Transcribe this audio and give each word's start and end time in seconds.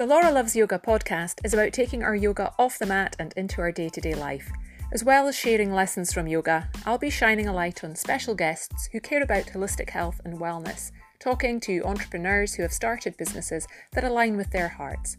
The 0.00 0.06
Laura 0.06 0.30
Loves 0.30 0.56
Yoga 0.56 0.78
podcast 0.78 1.44
is 1.44 1.52
about 1.52 1.74
taking 1.74 2.02
our 2.02 2.14
yoga 2.14 2.54
off 2.58 2.78
the 2.78 2.86
mat 2.86 3.14
and 3.18 3.34
into 3.36 3.60
our 3.60 3.70
day 3.70 3.90
to 3.90 4.00
day 4.00 4.14
life. 4.14 4.50
As 4.94 5.04
well 5.04 5.28
as 5.28 5.36
sharing 5.36 5.74
lessons 5.74 6.10
from 6.10 6.26
yoga, 6.26 6.70
I'll 6.86 6.96
be 6.96 7.10
shining 7.10 7.46
a 7.46 7.52
light 7.52 7.84
on 7.84 7.94
special 7.94 8.34
guests 8.34 8.88
who 8.92 9.00
care 9.00 9.22
about 9.22 9.48
holistic 9.48 9.90
health 9.90 10.18
and 10.24 10.38
wellness, 10.38 10.90
talking 11.18 11.60
to 11.60 11.82
entrepreneurs 11.84 12.54
who 12.54 12.62
have 12.62 12.72
started 12.72 13.18
businesses 13.18 13.68
that 13.92 14.02
align 14.02 14.38
with 14.38 14.52
their 14.52 14.68
hearts. 14.68 15.18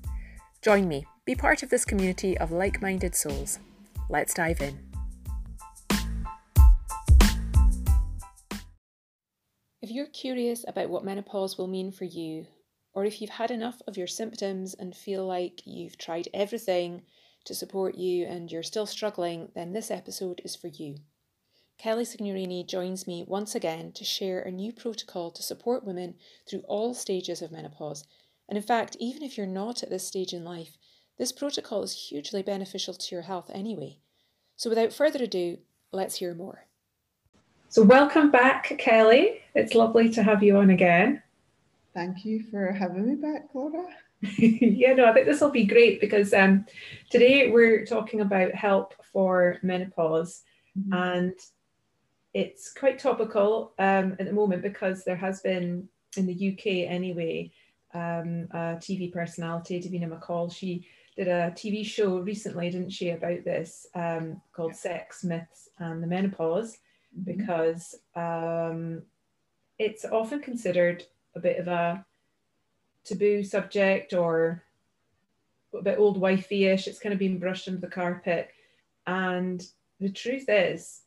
Join 0.64 0.88
me, 0.88 1.06
be 1.26 1.36
part 1.36 1.62
of 1.62 1.70
this 1.70 1.86
community 1.86 2.36
of 2.40 2.52
like 2.52 2.82
minded 2.82 3.14
souls. 3.14 3.60
Let's 4.10 4.34
dive 4.34 4.62
in. 4.62 4.80
If 9.80 9.92
you're 9.92 10.08
curious 10.08 10.66
about 10.68 10.90
what 10.90 11.06
menopause 11.06 11.56
will 11.56 11.68
mean 11.68 11.92
for 11.92 12.06
you, 12.06 12.48
or 12.94 13.06
if 13.06 13.22
you've 13.22 13.32
had 13.32 13.52
enough 13.52 13.82
of 13.88 13.98
your 13.98 14.08
symptoms 14.08 14.74
and 14.74 14.96
feel 14.96 15.26
like 15.26 15.62
you've 15.66 15.98
tried 15.98 16.28
everything 16.34 17.04
to 17.46 17.56
support 17.56 17.96
you 17.96 18.26
and 18.26 18.52
you're 18.52 18.64
still 18.64 18.86
struggling, 18.86 19.50
then 19.56 19.74
this 19.74 19.90
episode 19.90 20.42
is 20.44 20.56
for 20.56 20.68
you. 20.68 20.96
Kelly 21.78 22.04
Signorini 22.04 22.68
joins 22.68 23.08
me 23.08 23.24
once 23.28 23.56
again 23.56 23.92
to 23.94 24.04
share 24.04 24.42
a 24.42 24.52
new 24.52 24.72
protocol 24.72 25.32
to 25.32 25.42
support 25.42 25.84
women 25.84 26.16
through 26.48 26.62
all 26.68 26.94
stages 26.94 27.42
of 27.42 27.52
menopause. 27.52 28.06
And 28.48 28.58
in 28.58 28.64
fact, 28.64 28.98
even 29.00 29.24
if 29.24 29.38
you're 29.38 29.48
not 29.48 29.82
at 29.82 29.90
this 29.90 30.06
stage 30.06 30.34
in 30.34 30.44
life, 30.44 30.78
this 31.18 31.32
protocol 31.32 31.82
is 31.82 32.10
hugely 32.10 32.44
beneficial 32.44 32.94
to 32.94 33.16
your 33.16 33.24
health 33.24 33.50
anyway. 33.54 33.98
So 34.58 34.70
without 34.70 34.94
further 34.94 35.24
ado, 35.24 35.58
let's 35.92 36.18
hear 36.18 36.36
more. 36.36 36.66
So, 37.70 37.84
welcome 37.84 38.32
back, 38.32 38.78
Kelly. 38.80 39.40
It's 39.56 39.76
lovely 39.76 40.10
to 40.10 40.24
have 40.24 40.44
you 40.44 40.58
on 40.58 40.72
again. 40.72 41.24
Thank 41.94 42.24
you 42.24 42.44
for 42.50 42.72
having 42.72 43.08
me 43.08 43.16
back, 43.16 43.50
Laura. 43.54 43.86
yeah, 44.22 44.94
no, 44.94 45.06
I 45.06 45.14
think 45.14 45.26
this 45.26 45.42
will 45.42 45.52
be 45.52 45.66
great 45.66 46.00
because 46.00 46.34
um, 46.34 46.66
today 47.10 47.50
we're 47.50 47.86
talking 47.86 48.22
about 48.22 48.54
help 48.54 48.94
for 49.12 49.58
menopause, 49.62 50.44
mm-hmm. 50.78 50.94
and 50.94 51.34
it's 52.34 52.72
quite 52.72 52.98
topical 52.98 53.74
um, 53.78 54.16
at 54.20 54.26
the 54.26 54.32
moment 54.32 54.62
because 54.62 55.04
there 55.04 55.18
has 55.18 55.42
been 55.42 55.90
in 56.16 56.26
the 56.26 56.54
UK 56.54 56.90
anyway 56.90 57.52
um, 57.94 58.48
a 58.52 58.78
TV 58.78 59.12
personality, 59.12 59.82
Davina 59.82 60.10
McCall. 60.10 60.54
She 60.54 60.88
did 61.18 61.28
a 61.28 61.52
TV 61.52 61.86
show 61.86 62.20
recently, 62.20 62.70
didn't 62.70 62.92
she, 62.92 63.10
about 63.10 63.44
this 63.44 63.86
um, 63.96 64.42
called 64.54 64.72
yeah. 64.72 64.78
Sex 64.78 65.24
Myths 65.24 65.70
and 65.80 66.02
the 66.02 66.08
Menopause, 66.08 66.78
mm-hmm. 67.18 67.38
because 67.38 67.96
um, 68.16 69.02
it's 69.78 70.06
often 70.06 70.40
considered 70.40 71.04
a 71.36 71.40
bit 71.40 71.58
of 71.58 71.68
a 71.68 72.06
taboo 73.04 73.44
subject 73.44 74.14
or 74.14 74.64
a 75.74 75.82
bit 75.82 76.00
old 76.00 76.20
wifey-ish. 76.20 76.88
It's 76.88 77.00
kind 77.00 77.14
of 77.14 77.20
been 77.20 77.40
brushed 77.40 77.68
under 77.68 77.80
the 77.80 77.88
carpet. 77.88 78.50
And 79.08 79.66
the 80.00 80.10
truth 80.10 80.46
is, 80.48 81.02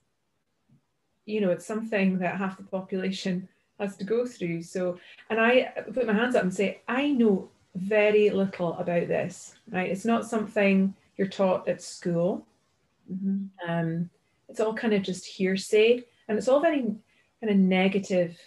you 1.26 1.40
know, 1.40 1.50
it's 1.50 1.66
something 1.66 2.18
that 2.18 2.36
half 2.36 2.56
the 2.56 2.64
population 2.64 3.48
has 3.78 3.96
to 3.96 4.04
go 4.04 4.26
through. 4.26 4.62
So, 4.62 4.98
and 5.30 5.40
I 5.40 5.72
put 5.92 6.06
my 6.06 6.12
hands 6.12 6.36
up 6.36 6.42
and 6.42 6.54
say, 6.54 6.80
I 6.88 7.08
know 7.08 7.48
very 7.74 8.30
little 8.30 8.74
about 8.74 9.08
this, 9.08 9.54
right? 9.70 9.90
It's 9.90 10.04
not 10.04 10.26
something 10.26 10.94
you're 11.16 11.28
taught 11.28 11.68
at 11.68 11.82
school. 11.82 12.46
Mm-hmm. 13.12 13.70
Um, 13.70 14.10
it's 14.48 14.60
all 14.60 14.74
kind 14.74 14.94
of 14.94 15.02
just 15.02 15.26
hearsay 15.26 16.04
and 16.28 16.38
it's 16.38 16.48
all 16.48 16.60
very 16.60 16.82
kind 16.82 17.50
of 17.50 17.56
negative 17.56 18.38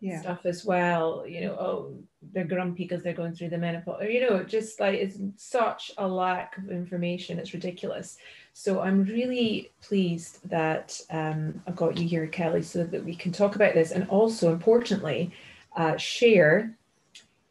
yeah. 0.00 0.20
stuff 0.20 0.46
as 0.46 0.64
well. 0.64 1.24
You 1.26 1.42
know, 1.42 1.52
oh, 1.52 1.94
they're 2.32 2.44
grumpy 2.44 2.84
because 2.84 3.02
they're 3.02 3.12
going 3.12 3.34
through 3.34 3.50
the 3.50 3.58
menopause. 3.58 4.02
Or, 4.02 4.08
you 4.08 4.20
know, 4.20 4.42
just 4.42 4.80
like 4.80 4.98
it's 4.98 5.18
such 5.36 5.92
a 5.98 6.06
lack 6.06 6.56
of 6.58 6.70
information. 6.70 7.38
It's 7.38 7.54
ridiculous. 7.54 8.18
So 8.52 8.80
I'm 8.80 9.04
really 9.04 9.70
pleased 9.82 10.48
that 10.48 11.00
um, 11.10 11.62
I've 11.66 11.76
got 11.76 11.96
you 11.96 12.08
here, 12.08 12.26
Kelly, 12.26 12.62
so 12.62 12.84
that 12.84 13.04
we 13.04 13.14
can 13.14 13.32
talk 13.32 13.54
about 13.54 13.74
this 13.74 13.92
and 13.92 14.08
also, 14.08 14.52
importantly, 14.52 15.32
uh, 15.76 15.96
share 15.96 16.76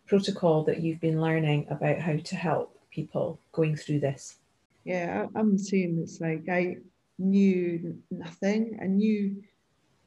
protocol 0.08 0.64
that 0.64 0.82
you've 0.82 1.00
been 1.00 1.22
learning 1.22 1.68
about 1.70 2.00
how 2.00 2.18
to 2.18 2.36
help 2.36 2.76
people 2.92 3.40
going 3.52 3.76
through 3.76 4.00
this. 4.00 4.38
Yeah, 4.84 5.28
I'm 5.36 5.58
saying 5.58 6.00
it's 6.02 6.20
like 6.20 6.50
I 6.50 6.78
knew 7.20 7.98
nothing. 8.10 8.80
I 8.82 8.88
knew 8.88 9.44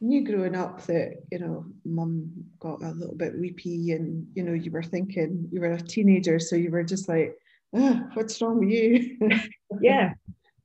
knew 0.03 0.25
growing 0.25 0.57
up 0.57 0.85
that 0.87 1.15
you 1.31 1.39
know 1.39 1.65
mum 1.85 2.31
got 2.59 2.83
a 2.83 2.91
little 2.91 3.15
bit 3.15 3.39
weepy 3.39 3.93
and 3.93 4.27
you 4.35 4.43
know 4.43 4.53
you 4.53 4.71
were 4.71 4.83
thinking 4.83 5.49
you 5.53 5.61
were 5.61 5.73
a 5.73 5.81
teenager 5.81 6.39
so 6.39 6.57
you 6.57 6.71
were 6.71 6.83
just 6.83 7.09
like 7.09 7.37
oh, 7.75 8.03
what's 8.15 8.41
wrong 8.43 8.59
with 8.59 8.69
you? 8.69 9.19
Yeah. 9.81 10.13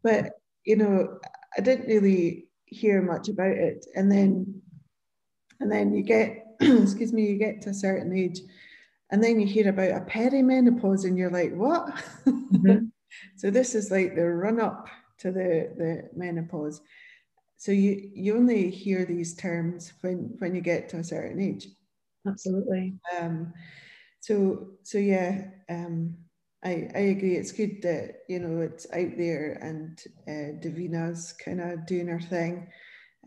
But 0.03 0.31
you 0.65 0.75
know 0.75 1.19
i 1.57 1.61
didn't 1.61 1.87
really 1.87 2.47
hear 2.65 3.01
much 3.01 3.29
about 3.29 3.51
it. 3.51 3.85
And 3.95 4.11
then 4.11 4.61
and 5.59 5.71
then 5.71 5.93
you 5.93 6.03
get 6.03 6.45
excuse 6.59 7.13
me 7.13 7.27
you 7.27 7.37
get 7.37 7.61
to 7.61 7.69
a 7.69 7.73
certain 7.73 8.15
age 8.15 8.41
and 9.11 9.23
then 9.23 9.39
you 9.39 9.47
hear 9.47 9.69
about 9.69 10.01
a 10.01 10.05
perimenopause 10.05 11.05
and 11.05 11.17
you're 11.17 11.31
like 11.31 11.53
what? 11.53 11.89
Mm-hmm. 12.25 12.87
so 13.37 13.49
this 13.49 13.75
is 13.75 13.89
like 13.91 14.15
the 14.15 14.25
run 14.25 14.59
up 14.59 14.87
to 15.19 15.31
the 15.31 15.71
the 15.77 16.09
menopause 16.15 16.81
so 17.57 17.71
you 17.71 18.09
you 18.13 18.35
only 18.35 18.69
hear 18.69 19.05
these 19.05 19.35
terms 19.35 19.93
when 20.01 20.35
when 20.39 20.55
you 20.55 20.61
get 20.61 20.89
to 20.89 20.97
a 20.97 21.03
certain 21.03 21.39
age 21.39 21.67
absolutely 22.27 22.93
um 23.19 23.53
so 24.19 24.69
so 24.83 24.97
yeah 24.97 25.45
um 25.69 26.15
I, 26.63 26.89
I 26.95 26.99
agree. 26.99 27.35
It's 27.35 27.51
good 27.51 27.81
that 27.83 28.23
you 28.27 28.39
know 28.39 28.61
it's 28.61 28.87
out 28.91 29.15
there 29.15 29.53
and 29.61 29.97
uh, 30.27 30.59
Davina's 30.59 31.33
kind 31.33 31.61
of 31.61 31.85
doing 31.85 32.07
her 32.07 32.19
thing, 32.19 32.67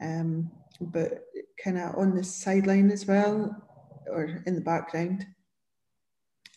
um, 0.02 0.50
but 0.80 1.24
kind 1.62 1.78
of 1.78 1.94
on 1.96 2.14
the 2.14 2.24
sideline 2.24 2.90
as 2.90 3.06
well, 3.06 3.56
or 4.08 4.42
in 4.46 4.56
the 4.56 4.60
background. 4.60 5.26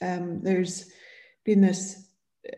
Um, 0.01 0.41
there's 0.41 0.91
been 1.45 1.61
this 1.61 2.07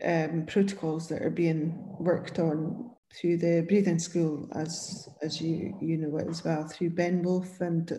um, 0.04 0.46
protocols 0.46 1.08
that 1.08 1.22
are 1.22 1.30
being 1.30 1.78
worked 2.00 2.38
on 2.38 2.90
through 3.14 3.38
the 3.38 3.64
breathing 3.68 3.98
school, 3.98 4.48
as 4.54 5.08
as 5.22 5.40
you 5.40 5.76
you 5.80 5.96
know 5.96 6.16
it 6.18 6.28
as 6.28 6.44
well, 6.44 6.66
through 6.68 6.90
Ben 6.90 7.22
Wolf 7.22 7.60
and 7.60 7.90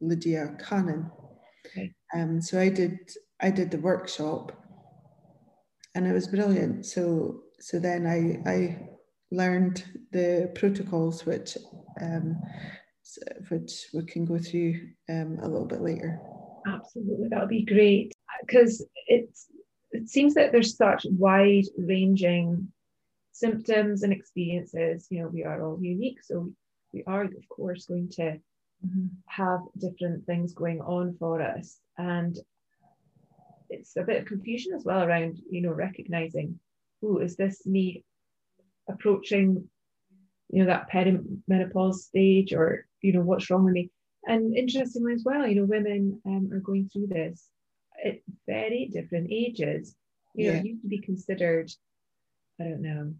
Lydia 0.00 0.56
Cannon. 0.62 1.10
Okay. 1.66 1.92
Um, 2.14 2.40
so 2.40 2.60
I 2.60 2.68
did 2.68 2.98
I 3.40 3.50
did 3.50 3.70
the 3.70 3.78
workshop, 3.78 4.52
and 5.94 6.06
it 6.06 6.12
was 6.12 6.28
brilliant. 6.28 6.86
So 6.86 7.42
so 7.58 7.78
then 7.78 8.06
I 8.06 8.48
I 8.50 8.88
learned 9.32 9.84
the 10.12 10.50
protocols 10.54 11.24
which 11.24 11.56
um, 12.00 12.36
which 13.48 13.86
we 13.92 14.04
can 14.04 14.24
go 14.24 14.38
through 14.38 14.74
um, 15.08 15.38
a 15.42 15.48
little 15.48 15.66
bit 15.66 15.80
later. 15.80 16.20
Absolutely, 16.66 17.28
that 17.28 17.40
would 17.40 17.48
be 17.48 17.64
great 17.64 18.12
because 18.46 18.84
it's 19.06 19.46
it 19.92 20.08
seems 20.08 20.34
that 20.34 20.52
there's 20.52 20.76
such 20.76 21.04
wide 21.10 21.64
ranging 21.76 22.68
symptoms 23.32 24.02
and 24.02 24.12
experiences, 24.12 25.06
you 25.10 25.22
know, 25.22 25.28
we 25.28 25.44
are 25.44 25.62
all 25.62 25.78
unique. 25.80 26.22
So 26.22 26.50
we 26.92 27.02
are, 27.06 27.24
of 27.24 27.48
course, 27.48 27.86
going 27.86 28.08
to 28.10 28.40
mm-hmm. 28.86 29.06
have 29.26 29.60
different 29.78 30.26
things 30.26 30.52
going 30.52 30.80
on 30.80 31.16
for 31.18 31.40
us. 31.40 31.78
And 31.96 32.36
it's 33.68 33.96
a 33.96 34.02
bit 34.02 34.22
of 34.22 34.26
confusion 34.26 34.74
as 34.74 34.84
well 34.84 35.02
around, 35.02 35.38
you 35.48 35.62
know, 35.62 35.70
recognizing, 35.72 36.58
oh, 37.04 37.18
is 37.18 37.36
this 37.36 37.64
me 37.66 38.04
approaching, 38.88 39.68
you 40.50 40.64
know, 40.64 40.66
that 40.66 40.90
perimenopause 40.90 41.94
stage 41.94 42.52
or, 42.52 42.86
you 43.00 43.12
know, 43.12 43.20
what's 43.20 43.48
wrong 43.48 43.64
with 43.64 43.74
me? 43.74 43.90
And 44.26 44.56
interestingly 44.56 45.14
as 45.14 45.22
well, 45.24 45.46
you 45.46 45.54
know, 45.54 45.64
women 45.64 46.20
um, 46.26 46.50
are 46.52 46.60
going 46.60 46.90
through 46.92 47.06
this 47.06 47.48
at 48.04 48.18
very 48.46 48.90
different 48.92 49.28
ages. 49.30 49.94
You 50.34 50.48
know, 50.48 50.52
yeah. 50.54 50.60
it 50.60 50.66
used 50.66 50.82
to 50.82 50.88
be 50.88 51.00
considered, 51.00 51.70
I 52.60 52.64
don't 52.64 52.82
know, 52.82 53.14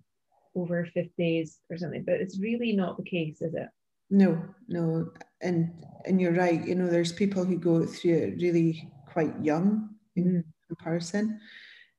over 0.54 0.86
50s 0.96 1.58
or 1.70 1.78
something, 1.78 2.04
but 2.04 2.20
it's 2.20 2.38
really 2.38 2.72
not 2.72 2.96
the 2.96 3.02
case, 3.02 3.40
is 3.40 3.54
it? 3.54 3.68
No, 4.10 4.42
no. 4.68 5.10
And 5.40 5.72
and 6.04 6.20
you're 6.20 6.34
right, 6.34 6.66
you 6.66 6.74
know, 6.74 6.88
there's 6.88 7.12
people 7.12 7.44
who 7.44 7.56
go 7.56 7.86
through 7.86 8.14
it 8.14 8.42
really 8.42 8.90
quite 9.06 9.32
young 9.42 9.90
in 10.16 10.24
mm. 10.24 10.44
comparison, 10.66 11.40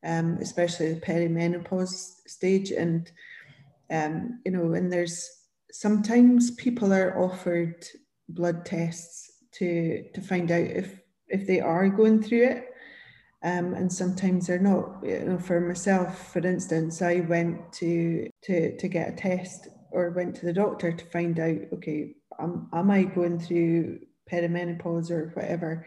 um, 0.04 0.38
especially 0.42 0.94
the 0.94 1.00
perimenopause 1.00 2.28
stage. 2.28 2.72
And 2.72 3.10
um, 3.90 4.42
you 4.46 4.52
know, 4.52 4.74
and 4.74 4.92
there's 4.92 5.30
sometimes 5.72 6.52
people 6.52 6.94
are 6.94 7.18
offered 7.18 7.86
blood 8.28 8.66
tests 8.66 9.32
to 9.54 10.04
to 10.14 10.22
find 10.22 10.52
out 10.52 10.62
if 10.62 11.00
if 11.28 11.48
they 11.48 11.62
are 11.62 11.88
going 11.88 12.22
through 12.22 12.44
it 12.44 12.71
um, 13.44 13.74
and 13.74 13.92
sometimes 13.92 14.48
they're 14.48 14.60
not. 14.60 15.04
You 15.04 15.20
know, 15.22 15.38
for 15.40 15.60
myself, 15.60 16.32
for 16.32 16.40
instance, 16.40 17.02
I 17.02 17.22
went 17.22 17.74
to 17.74 18.30
to 18.44 18.78
to 18.78 18.88
get 18.88 19.10
a 19.10 19.16
test 19.16 19.68
or 19.92 20.12
went 20.12 20.36
to 20.36 20.46
the 20.46 20.54
doctor 20.54 20.92
to 20.92 21.06
find 21.06 21.40
out, 21.40 21.58
okay, 21.74 22.16
am, 22.40 22.70
I 22.92 23.04
going 23.04 23.40
through 23.40 24.00
perimenopause 24.32 25.12
or 25.12 25.32
whatever? 25.34 25.86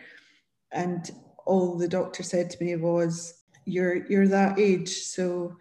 And 0.72 1.10
all 1.46 1.78
the 1.78 1.88
doctor 1.88 2.22
said 2.22 2.50
to 2.50 2.62
me 2.62 2.76
was, 2.76 3.42
you're 3.64 4.06
you're 4.06 4.28
that 4.28 4.58
age. 4.58 4.90
So 4.90 5.56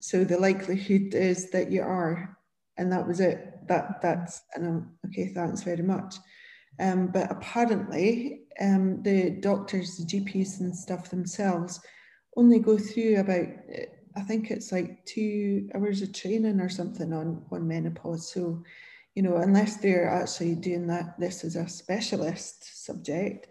so 0.00 0.24
the 0.24 0.38
likelihood 0.38 1.14
is 1.14 1.50
that 1.50 1.70
you 1.70 1.82
are, 1.82 2.36
and 2.76 2.90
that 2.92 3.06
was 3.06 3.20
it. 3.20 3.66
That 3.68 4.00
that's 4.00 4.42
and 4.54 4.66
I'm, 4.66 4.90
okay. 5.06 5.32
Thanks 5.34 5.62
very 5.62 5.82
much. 5.82 6.16
Um, 6.80 7.08
but 7.08 7.30
apparently, 7.30 8.41
um, 8.60 9.02
the 9.02 9.30
doctors, 9.30 9.96
the 9.96 10.04
GPs, 10.04 10.60
and 10.60 10.76
stuff 10.76 11.10
themselves 11.10 11.80
only 12.36 12.58
go 12.58 12.78
through 12.78 13.18
about 13.18 13.46
I 14.16 14.20
think 14.22 14.50
it's 14.50 14.72
like 14.72 15.04
two 15.06 15.70
hours 15.74 16.02
of 16.02 16.12
training 16.12 16.60
or 16.60 16.68
something 16.68 17.12
on 17.12 17.44
on 17.50 17.66
menopause. 17.66 18.30
So, 18.32 18.62
you 19.14 19.22
know, 19.22 19.36
unless 19.36 19.76
they're 19.76 20.08
actually 20.08 20.54
doing 20.54 20.86
that 20.88 21.18
this 21.18 21.44
as 21.44 21.56
a 21.56 21.68
specialist 21.68 22.84
subject, 22.84 23.48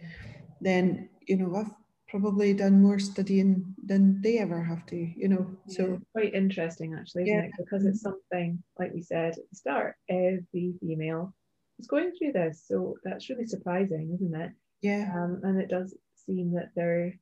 then 0.59 1.09
you 1.27 1.38
know 1.38 1.56
I've 1.56 1.71
probably 2.09 2.53
done 2.53 2.81
more 2.81 3.00
studying 3.00 3.74
than 3.83 4.21
they 4.21 4.38
ever 4.38 4.62
have 4.62 4.86
to. 4.88 4.95
You 4.95 5.30
know, 5.30 5.57
yeah, 5.68 5.75
so 5.77 6.01
quite 6.13 6.33
interesting 6.33 6.94
actually, 6.94 7.24
isn't 7.24 7.36
yeah. 7.36 7.44
it? 7.45 7.51
Because 7.57 7.86
it's 7.86 8.01
something 8.01 8.62
like 8.77 8.94
we 8.94 9.01
said 9.01 9.33
at 9.33 9.50
the 9.50 9.56
start, 9.56 9.95
every 10.09 10.74
female 10.80 11.33
is 11.80 11.88
going 11.88 12.12
through 12.18 12.33
this, 12.33 12.63
so 12.68 12.98
that's 13.03 13.30
really 13.30 13.48
surprising, 13.48 14.12
isn't 14.13 14.36
it? 14.36 14.51
Yeah, 14.81 15.12
um, 15.16 15.42
and 15.44 15.60
it 15.60 15.69
does 15.69 15.95
seem 16.25 16.54
that 16.54 16.72
there 16.75 17.13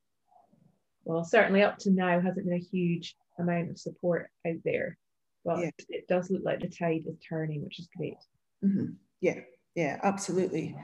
well, 1.09 1.23
certainly 1.23 1.63
up 1.63 1.79
to 1.79 1.91
now 1.91 2.19
hasn't 2.19 2.45
been 2.45 2.53
a 2.53 2.59
huge 2.71 3.15
amount 3.39 3.71
of 3.71 3.79
support 3.79 4.29
out 4.47 4.57
there. 4.63 4.97
But 5.43 5.59
yeah. 5.59 5.69
it 5.89 6.07
does 6.07 6.29
look 6.29 6.43
like 6.43 6.59
the 6.59 6.67
tide 6.67 7.03
is 7.07 7.17
turning, 7.27 7.63
which 7.63 7.79
is 7.79 7.89
great. 7.97 8.17
Mm-hmm. 8.63 8.93
Yeah, 9.21 9.39
yeah, 9.75 9.99
absolutely. 10.03 10.75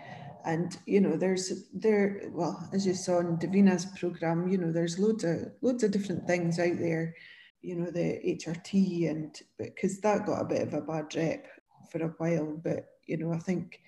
And 0.45 0.75
you 0.86 1.01
know, 1.01 1.18
there's 1.18 1.68
there 1.74 2.24
well, 2.31 2.68
as 2.74 2.88
you 2.88 2.94
saw 2.94 3.19
in 3.19 3.38
Davina's 3.38 3.86
program, 3.98 4.48
you 4.48 4.57
know, 4.57 4.71
there's 4.71 4.98
loads 4.98 5.24
of 5.24 5.51
loads 5.62 5.83
of 5.83 5.92
different 5.92 6.25
things 6.25 6.60
out 6.60 6.80
there. 6.80 7.13
You 7.62 7.75
know, 7.75 7.92
the 7.92 8.19
HRT 8.25 9.10
and 9.10 9.39
because 9.57 10.00
that 10.01 10.25
got 10.25 10.42
a 10.42 10.45
bit 10.45 10.62
of 10.62 10.74
a 10.74 10.81
bad 10.81 11.13
rep 11.16 11.48
for 11.92 12.04
a 12.04 12.13
while, 12.18 12.60
but 12.63 12.86
you 13.06 13.18
know, 13.18 13.33
I 13.33 13.39
think 13.39 13.80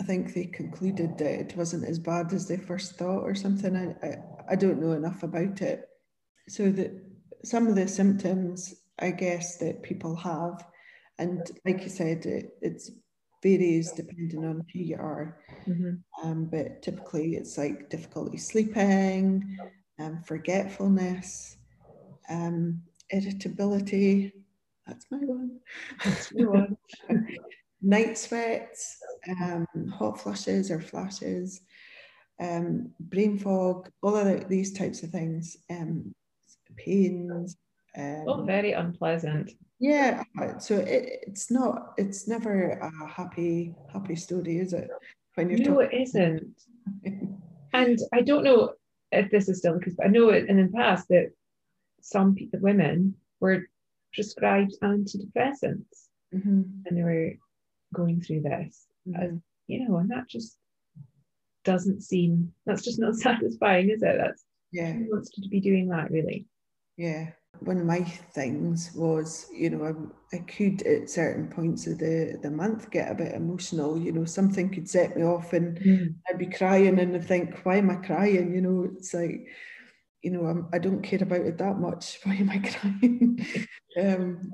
I 0.00 0.04
think 0.04 0.34
they 0.34 0.46
concluded 0.46 1.16
that 1.18 1.40
it 1.40 1.56
wasn't 1.56 1.88
as 1.88 1.98
bad 1.98 2.32
as 2.32 2.46
they 2.46 2.56
first 2.56 2.96
thought 2.96 3.22
or 3.22 3.34
something. 3.34 3.74
I, 3.74 4.06
I, 4.06 4.16
I 4.50 4.56
don't 4.56 4.80
know 4.80 4.92
enough 4.92 5.22
about 5.22 5.62
it. 5.62 5.88
So 6.48 6.70
that 6.70 6.92
some 7.44 7.66
of 7.66 7.76
the 7.76 7.88
symptoms, 7.88 8.74
I 8.98 9.10
guess, 9.10 9.56
that 9.58 9.82
people 9.82 10.14
have, 10.16 10.64
and 11.18 11.50
like 11.64 11.82
you 11.82 11.88
said, 11.88 12.26
it 12.26 12.58
it's 12.60 12.90
varies 13.42 13.92
depending 13.92 14.44
on 14.44 14.64
who 14.72 14.78
you 14.78 14.96
are. 14.96 15.38
Mm-hmm. 15.66 16.28
Um, 16.28 16.44
but 16.46 16.82
typically, 16.82 17.34
it's 17.34 17.56
like 17.56 17.88
difficulty 17.88 18.38
sleeping, 18.38 19.58
um, 19.98 20.22
forgetfulness, 20.24 21.56
um, 22.28 22.82
irritability. 23.10 24.32
That's 24.86 25.06
my 25.10 25.18
one. 25.18 25.60
That's 26.04 26.32
my 26.34 26.46
one. 26.46 26.76
Night 27.82 28.18
sweats, 28.18 28.98
um, 29.40 29.66
hot 29.92 30.20
flushes 30.20 30.70
or 30.70 30.80
flashes, 30.80 31.60
um, 32.40 32.90
brain 32.98 33.38
fog, 33.38 33.90
all 34.02 34.16
of 34.16 34.26
the, 34.26 34.46
these 34.48 34.72
types 34.72 35.02
of 35.02 35.10
things. 35.10 35.56
Um, 35.70 36.14
pains. 36.76 37.56
Um, 37.96 38.46
very 38.46 38.72
unpleasant. 38.72 39.52
Yeah, 39.78 40.22
so 40.58 40.76
it, 40.76 41.24
it's 41.26 41.50
not. 41.50 41.94
It's 41.98 42.28
never 42.28 42.70
a 42.70 43.08
happy 43.08 43.74
happy 43.92 44.16
story, 44.16 44.58
is 44.58 44.72
it? 44.72 44.88
When 45.34 45.50
you're 45.50 45.58
no, 45.58 45.80
it 45.80 45.92
isn't. 45.92 46.62
and 47.74 47.98
I 48.12 48.22
don't 48.22 48.44
know 48.44 48.72
if 49.12 49.30
this 49.30 49.48
is 49.48 49.58
still 49.58 49.74
the 49.74 49.84
case, 49.84 49.94
but 49.96 50.06
I 50.06 50.10
know 50.10 50.30
it 50.30 50.48
in 50.48 50.56
the 50.56 50.72
past 50.72 51.08
that 51.08 51.30
some 52.00 52.34
people, 52.34 52.60
women 52.60 53.14
were 53.40 53.66
prescribed 54.14 54.74
antidepressants 54.82 56.08
mm-hmm. 56.34 56.62
and 56.86 56.96
they 56.96 57.02
were 57.02 57.32
going 57.94 58.20
through 58.20 58.42
this. 58.42 58.86
Mm-hmm. 59.08 59.36
you 59.68 59.88
know, 59.88 59.98
and 59.98 60.10
that 60.10 60.28
just 60.28 60.58
doesn't 61.64 62.02
seem 62.02 62.52
that's 62.64 62.82
just 62.82 62.98
not 62.98 63.14
satisfying, 63.26 63.90
is 63.90 64.02
it? 64.02 64.16
That's 64.18 64.44
yeah. 64.72 64.92
Who 64.92 65.10
wants 65.10 65.30
to 65.30 65.48
be 65.48 65.60
doing 65.60 65.88
that 65.88 66.10
really? 66.10 66.46
Yeah. 66.96 67.30
One 67.60 67.78
of 67.78 67.86
my 67.86 68.00
things 68.00 68.90
was, 68.94 69.46
you 69.50 69.70
know, 69.70 69.84
I, 70.32 70.36
I 70.36 70.40
could 70.40 70.82
at 70.82 71.08
certain 71.08 71.48
points 71.48 71.86
of 71.86 71.98
the, 71.98 72.38
the 72.42 72.50
month 72.50 72.90
get 72.90 73.10
a 73.10 73.14
bit 73.14 73.34
emotional. 73.34 73.98
You 73.98 74.12
know, 74.12 74.26
something 74.26 74.70
could 74.70 74.88
set 74.88 75.16
me 75.16 75.22
off 75.22 75.54
and 75.54 75.78
mm. 75.78 76.14
I'd 76.28 76.38
be 76.38 76.46
crying 76.46 76.98
and 76.98 77.16
I 77.16 77.20
think, 77.20 77.58
why 77.62 77.76
am 77.76 77.90
I 77.90 77.96
crying? 77.96 78.54
You 78.54 78.60
know, 78.60 78.90
it's 78.94 79.14
like, 79.14 79.46
you 80.22 80.30
know, 80.32 80.44
I'm, 80.46 80.68
I 80.72 80.78
don't 80.78 81.02
care 81.02 81.22
about 81.22 81.40
it 81.40 81.56
that 81.58 81.78
much. 81.78 82.18
Why 82.24 82.34
am 82.34 82.50
I 82.50 82.58
crying? 82.58 83.46
um, 83.98 84.50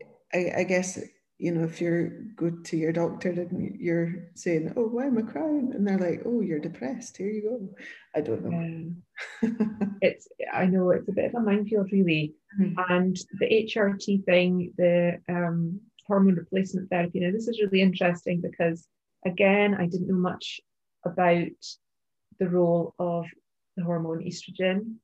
yeah. 0.00 0.06
I, 0.32 0.60
I 0.60 0.64
guess 0.64 0.98
you 1.42 1.50
know, 1.50 1.64
if 1.64 1.80
you're 1.80 2.10
good 2.36 2.64
to 2.66 2.76
your 2.76 2.92
doctor 2.92 3.30
and 3.30 3.76
you're 3.80 4.28
saying, 4.36 4.72
"Oh, 4.76 4.86
why 4.86 5.06
am 5.06 5.18
I 5.18 5.22
crying?" 5.22 5.72
and 5.74 5.84
they're 5.84 5.98
like, 5.98 6.22
"Oh, 6.24 6.40
you're 6.40 6.60
depressed. 6.60 7.16
Here 7.16 7.30
you 7.30 7.42
go." 7.42 7.74
I 8.14 8.20
don't 8.20 8.44
know. 8.44 8.94
Yeah. 9.42 9.50
it's 10.02 10.28
I 10.52 10.66
know 10.66 10.90
it's 10.90 11.08
a 11.08 11.12
bit 11.12 11.24
of 11.24 11.34
a 11.34 11.40
minefield, 11.40 11.90
really. 11.90 12.34
Mm-hmm. 12.60 12.78
And 12.88 13.16
the 13.40 13.46
HRT 13.46 14.24
thing, 14.24 14.72
the 14.78 15.18
um, 15.28 15.80
hormone 16.06 16.36
replacement 16.36 16.88
therapy. 16.90 17.18
Now, 17.18 17.32
this 17.32 17.48
is 17.48 17.60
really 17.60 17.82
interesting 17.82 18.40
because, 18.40 18.86
again, 19.26 19.74
I 19.74 19.86
didn't 19.86 20.06
know 20.06 20.14
much 20.14 20.60
about 21.04 21.58
the 22.38 22.48
role 22.48 22.94
of 23.00 23.26
the 23.76 23.82
hormone 23.82 24.22
estrogen. 24.22 24.94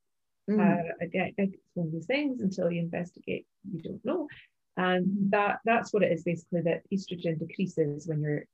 Mm. 0.49 0.61
Uh, 0.61 0.93
again, 1.01 1.35
it's 1.37 1.57
one 1.75 1.89
of 1.89 1.93
these 1.93 2.07
things 2.07 2.43
until 2.43 2.71
you 2.71 2.81
investigate, 2.81 3.45
you 3.69 3.83
don't 3.83 4.05
know. 4.05 4.29
And 4.79 5.33
that 5.33 5.59
that's 5.65 5.93
what 5.93 6.05
it 6.05 6.13
is 6.13 6.23
basically 6.23 6.61
that 6.63 6.83
estrogen 6.95 7.37
decreases 7.39 8.07
when 8.07 8.23
you're 8.23 8.45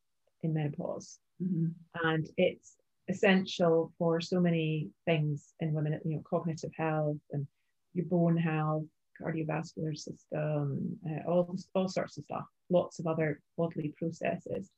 in 0.42 0.54
menopause. 0.54 1.18
Mm-hmm. 1.42 1.66
And 2.02 2.28
it's 2.38 2.76
essential 3.08 3.92
for 3.98 4.22
so 4.22 4.40
many 4.40 4.88
things 5.04 5.52
in 5.60 5.74
women, 5.74 6.00
you 6.02 6.16
know, 6.16 6.22
cognitive 6.28 6.72
health 6.74 7.18
and 7.32 7.46
your 7.92 8.06
bone 8.06 8.38
health, 8.38 8.84
cardiovascular 9.20 9.94
system, 9.94 10.98
uh, 11.06 11.30
all, 11.30 11.54
all 11.74 11.88
sorts 11.88 12.16
of 12.16 12.24
stuff, 12.24 12.46
lots 12.70 12.98
of 12.98 13.06
other 13.06 13.42
bodily 13.58 13.92
processes. 13.98 14.70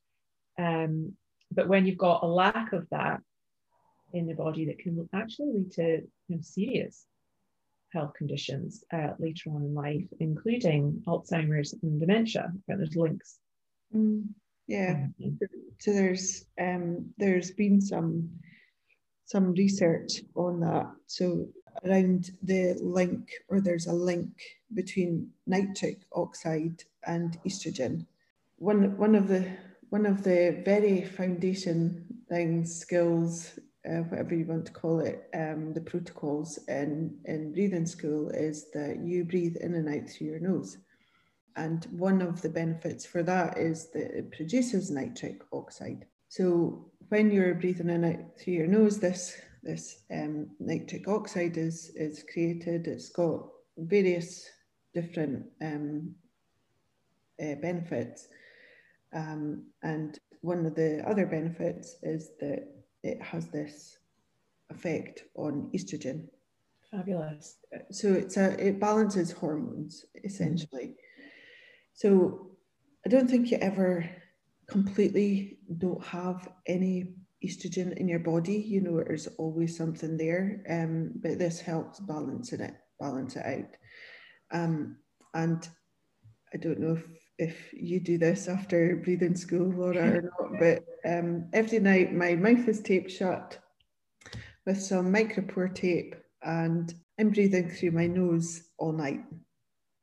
Um, 0.59 1.13
but 1.49 1.69
when 1.69 1.85
you've 1.85 1.97
got 1.97 2.23
a 2.23 2.27
lack 2.27 2.73
of 2.73 2.85
that 2.91 3.21
in 4.11 4.27
the 4.27 4.33
body, 4.33 4.65
that 4.65 4.79
can 4.79 5.07
actually 5.13 5.53
lead 5.53 5.71
to 5.71 6.01
you 6.27 6.35
know, 6.35 6.41
serious 6.41 7.05
health 7.93 8.13
conditions 8.17 8.83
uh, 8.93 9.11
later 9.19 9.49
on 9.51 9.63
in 9.63 9.73
life, 9.73 10.05
including 10.19 11.01
Alzheimer's 11.07 11.73
and 11.81 11.99
dementia. 11.99 12.51
There's 12.67 12.95
links. 12.95 13.39
Mm, 13.95 14.25
yeah. 14.67 15.07
So 15.79 15.93
there's 15.93 16.45
um, 16.59 17.13
there's 17.17 17.51
been 17.51 17.79
some 17.81 18.29
some 19.25 19.53
research 19.53 20.21
on 20.35 20.59
that. 20.61 20.87
So 21.07 21.47
around 21.85 22.31
the 22.43 22.77
link, 22.81 23.29
or 23.49 23.61
there's 23.61 23.87
a 23.87 23.93
link 23.93 24.29
between 24.73 25.29
nitric 25.45 26.01
oxide 26.13 26.83
and 27.05 27.37
estrogen. 27.47 28.05
One 28.57 28.97
one 28.97 29.15
of 29.15 29.27
the 29.27 29.49
one 29.89 30.05
of 30.05 30.23
the 30.23 30.61
very 30.65 31.05
foundation 31.05 32.05
things 32.27 32.75
skills 32.75 33.57
uh, 33.87 34.03
whatever 34.09 34.35
you 34.35 34.45
want 34.45 34.65
to 34.65 34.71
call 34.71 34.99
it, 34.99 35.29
um, 35.33 35.73
the 35.73 35.81
protocols 35.81 36.59
in, 36.67 37.17
in 37.25 37.53
breathing 37.53 37.85
school 37.85 38.29
is 38.29 38.69
that 38.73 38.99
you 39.03 39.23
breathe 39.23 39.55
in 39.57 39.75
and 39.75 39.87
out 39.87 40.09
through 40.09 40.27
your 40.27 40.39
nose. 40.39 40.77
And 41.55 41.85
one 41.91 42.21
of 42.21 42.41
the 42.41 42.49
benefits 42.49 43.05
for 43.05 43.23
that 43.23 43.57
is 43.57 43.89
that 43.91 44.17
it 44.17 44.31
produces 44.31 44.91
nitric 44.91 45.41
oxide. 45.51 46.05
So 46.29 46.91
when 47.09 47.31
you're 47.31 47.55
breathing 47.55 47.89
in 47.89 48.03
and 48.03 48.17
out 48.17 48.39
through 48.39 48.53
your 48.53 48.67
nose, 48.67 48.99
this 48.99 49.39
this 49.63 50.03
um, 50.11 50.47
nitric 50.59 51.07
oxide 51.07 51.57
is 51.57 51.91
is 51.95 52.23
created. 52.31 52.87
It's 52.87 53.09
got 53.09 53.47
various 53.77 54.47
different 54.93 55.47
um, 55.61 56.13
uh, 57.41 57.55
benefits, 57.55 58.27
um, 59.13 59.63
and 59.81 60.19
one 60.41 60.65
of 60.65 60.75
the 60.75 61.03
other 61.07 61.25
benefits 61.25 61.97
is 62.03 62.31
that 62.39 62.67
it 63.03 63.21
has 63.21 63.47
this 63.47 63.97
effect 64.69 65.23
on 65.35 65.69
estrogen. 65.73 66.27
Fabulous. 66.91 67.57
So 67.91 68.13
it's 68.13 68.37
a 68.37 68.51
it 68.67 68.79
balances 68.79 69.31
hormones 69.31 70.05
essentially. 70.23 70.85
Mm-hmm. 70.85 71.27
So 71.93 72.51
I 73.05 73.09
don't 73.09 73.29
think 73.29 73.51
you 73.51 73.57
ever 73.57 74.09
completely 74.67 75.59
don't 75.77 76.03
have 76.05 76.49
any 76.65 77.15
estrogen 77.45 77.95
in 77.97 78.07
your 78.07 78.19
body. 78.19 78.57
You 78.57 78.81
know, 78.81 78.97
there's 78.97 79.27
always 79.37 79.77
something 79.77 80.17
there. 80.17 80.63
Um, 80.69 81.13
but 81.15 81.39
this 81.39 81.59
helps 81.59 81.99
balance 81.99 82.53
it, 82.53 82.73
balance 82.99 83.35
it 83.35 83.45
out. 83.45 83.77
Um, 84.51 84.97
and 85.33 85.67
I 86.53 86.57
don't 86.57 86.79
know 86.79 86.93
if 86.93 87.03
if 87.37 87.73
you 87.73 87.99
do 87.99 88.17
this 88.17 88.47
after 88.47 88.95
breathing 88.97 89.35
school, 89.35 89.69
Laura, 89.69 90.17
or 90.17 90.21
not, 90.39 90.59
but 90.59 90.83
um, 91.09 91.49
every 91.53 91.79
night 91.79 92.13
my 92.13 92.35
mouth 92.35 92.67
is 92.67 92.81
taped 92.81 93.11
shut 93.11 93.57
with 94.65 94.81
some 94.81 95.13
micropore 95.13 95.73
tape 95.73 96.15
and 96.43 96.93
I'm 97.19 97.29
breathing 97.29 97.69
through 97.69 97.91
my 97.91 98.07
nose 98.07 98.63
all 98.77 98.91
night. 98.91 99.21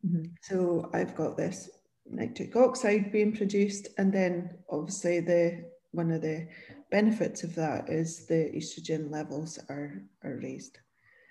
Mm-hmm. 0.05 0.25
So 0.43 0.91
I've 0.93 1.14
got 1.14 1.37
this 1.37 1.71
nitric 2.07 2.57
oxide 2.57 3.12
being 3.12 3.35
produced, 3.35 3.88
and 3.99 4.12
then 4.12 4.59
obviously 4.71 5.21
the 5.21 5.64
one 5.93 6.11
of 6.11 6.23
the 6.23 6.49
benefits 6.91 7.45
of 7.45 7.55
that 7.55 7.88
is 7.88 8.26
the 8.26 8.50
estrogen 8.55 9.11
levels 9.11 9.59
are 9.69 10.03
are 10.23 10.41
raised. 10.43 10.79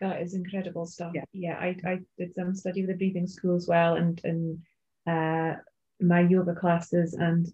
That 0.02 0.22
is 0.22 0.34
incredible 0.34 0.86
stuff. 0.86 1.12
Yeah, 1.14 1.26
yeah. 1.34 1.58
I, 1.58 1.76
I 1.86 2.00
did 2.18 2.34
some 2.34 2.56
study 2.56 2.82
with 2.82 2.92
the 2.92 2.98
breathing 2.98 3.28
school 3.28 3.56
as 3.56 3.68
well, 3.68 3.96
and 3.96 4.20
and 4.24 4.60
uh, 5.06 5.60
my 6.00 6.22
yoga 6.22 6.54
classes 6.56 7.14
and 7.14 7.48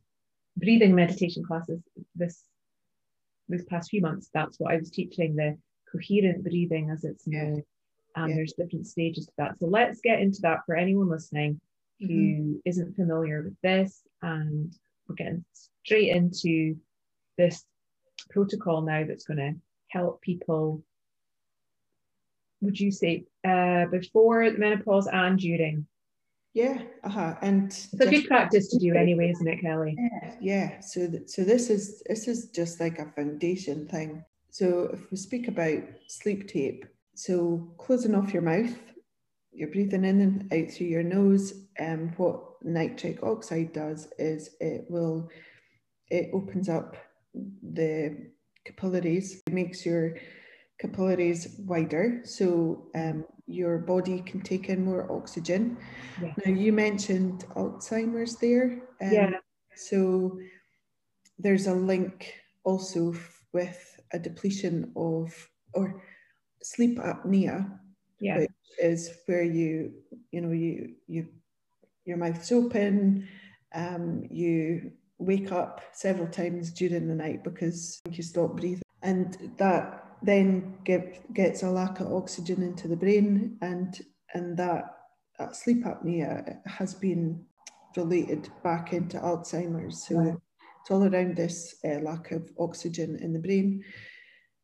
breathing 0.57 0.95
meditation 0.95 1.43
classes 1.43 1.81
this 2.15 2.43
this 3.47 3.63
past 3.65 3.89
few 3.89 4.01
months. 4.01 4.29
That's 4.33 4.59
what 4.59 4.71
I 4.73 4.77
was 4.77 4.91
teaching 4.91 5.35
the 5.35 5.57
coherent 5.91 6.43
breathing, 6.43 6.91
as 6.91 7.03
it's 7.03 7.27
known. 7.27 7.63
And 8.15 8.29
yeah. 8.29 8.35
there's 8.35 8.53
different 8.53 8.87
stages 8.87 9.25
to 9.25 9.31
that. 9.37 9.59
So 9.59 9.67
let's 9.67 10.01
get 10.01 10.19
into 10.19 10.41
that 10.41 10.59
for 10.65 10.75
anyone 10.75 11.09
listening 11.09 11.59
who 11.99 12.07
mm-hmm. 12.07 12.81
not 12.81 12.95
familiar 12.95 13.43
with 13.43 13.55
this. 13.61 14.01
And 14.21 14.73
we're 15.07 15.15
getting 15.15 15.45
straight 15.83 16.09
into 16.09 16.75
this 17.37 17.65
protocol 18.29 18.81
now 18.81 19.05
that's 19.05 19.25
going 19.25 19.37
to 19.37 19.53
help 19.89 20.21
people. 20.21 20.83
Would 22.61 22.79
you 22.79 22.91
say 22.91 23.25
uh, 23.47 23.85
before 23.85 24.49
the 24.49 24.57
menopause 24.57 25.07
and 25.07 25.39
during? 25.39 25.87
Yeah, 26.53 26.81
uh-huh. 27.03 27.35
and 27.41 27.67
it's 27.67 27.93
a 27.93 28.09
good 28.09 28.27
practice 28.27 28.69
to 28.69 28.79
do 28.79 28.95
anyway, 28.95 29.29
isn't 29.31 29.47
it, 29.47 29.61
Kelly? 29.61 29.95
Yeah, 29.97 30.35
yeah. 30.41 30.79
So, 30.79 31.07
th- 31.07 31.29
so 31.29 31.43
this 31.43 31.69
is 31.69 32.01
this 32.07 32.27
is 32.27 32.49
just 32.49 32.79
like 32.79 32.97
a 32.97 33.11
foundation 33.11 33.87
thing. 33.87 34.23
So, 34.49 34.89
if 34.91 35.11
we 35.11 35.17
speak 35.17 35.47
about 35.47 35.83
sleep 36.07 36.47
tape, 36.47 36.85
so 37.13 37.71
closing 37.77 38.15
off 38.15 38.33
your 38.33 38.41
mouth, 38.41 38.73
you're 39.51 39.71
breathing 39.71 40.05
in 40.05 40.21
and 40.21 40.53
out 40.53 40.71
through 40.73 40.87
your 40.87 41.03
nose. 41.03 41.53
And 41.77 42.09
um, 42.09 42.13
what 42.17 42.43
nitric 42.63 43.21
oxide 43.23 43.73
does 43.73 44.07
is 44.17 44.55
it 44.59 44.85
will 44.89 45.29
it 46.09 46.31
opens 46.33 46.67
up 46.67 46.97
the 47.33 48.31
capillaries, 48.65 49.41
it 49.45 49.53
makes 49.53 49.85
your 49.85 50.15
capillaries 50.79 51.55
wider. 51.59 52.21
So 52.23 52.87
um, 52.95 53.25
your 53.49 53.79
body 53.79 54.21
can 54.21 54.41
take 54.41 54.69
in 54.69 54.85
more 54.85 55.11
oxygen. 55.11 55.77
Yeah. 56.21 56.33
Now, 56.45 56.51
you 56.51 56.71
mentioned 56.71 57.45
Alzheimer's 57.55 58.35
there. 58.35 58.83
Um, 59.01 59.11
yeah. 59.11 59.31
So 59.75 60.39
there's 61.39 61.67
a 61.67 61.73
link 61.73 62.33
also 62.63 63.15
with 63.51 63.99
a 64.13 64.19
depletion 64.19 64.91
of, 64.95 65.33
or 65.73 66.03
sleep 66.61 66.99
apnea, 66.99 67.69
yeah. 68.21 68.39
which 68.39 68.51
is 68.81 69.09
where 69.25 69.43
you, 69.43 69.93
you 70.31 70.41
know, 70.41 70.51
you, 70.51 70.93
you, 71.07 71.27
your 72.05 72.17
mouth's 72.17 72.51
open, 72.51 73.27
um, 73.73 74.23
you 74.29 74.91
wake 75.17 75.51
up 75.51 75.81
several 75.93 76.27
times 76.27 76.71
during 76.71 77.07
the 77.07 77.15
night 77.15 77.43
because 77.43 77.99
you 78.11 78.21
stop 78.23 78.57
breathing. 78.57 78.83
And 79.01 79.53
that 79.57 80.05
then 80.21 80.77
get, 80.83 81.33
gets 81.33 81.63
a 81.63 81.69
lack 81.69 81.99
of 81.99 82.11
oxygen 82.11 82.61
into 82.61 82.87
the 82.87 82.95
brain, 82.95 83.57
and 83.61 83.99
and 84.33 84.57
that, 84.57 84.97
that 85.37 85.55
sleep 85.55 85.85
apnea 85.85 86.59
has 86.65 86.93
been 86.93 87.43
related 87.95 88.49
back 88.63 88.93
into 88.93 89.17
Alzheimer's. 89.17 90.05
So 90.05 90.15
right. 90.15 90.35
it's 90.81 90.91
all 90.91 91.03
around 91.03 91.35
this 91.35 91.75
uh, 91.83 91.99
lack 91.99 92.31
of 92.31 92.51
oxygen 92.59 93.17
in 93.21 93.33
the 93.33 93.39
brain. 93.39 93.83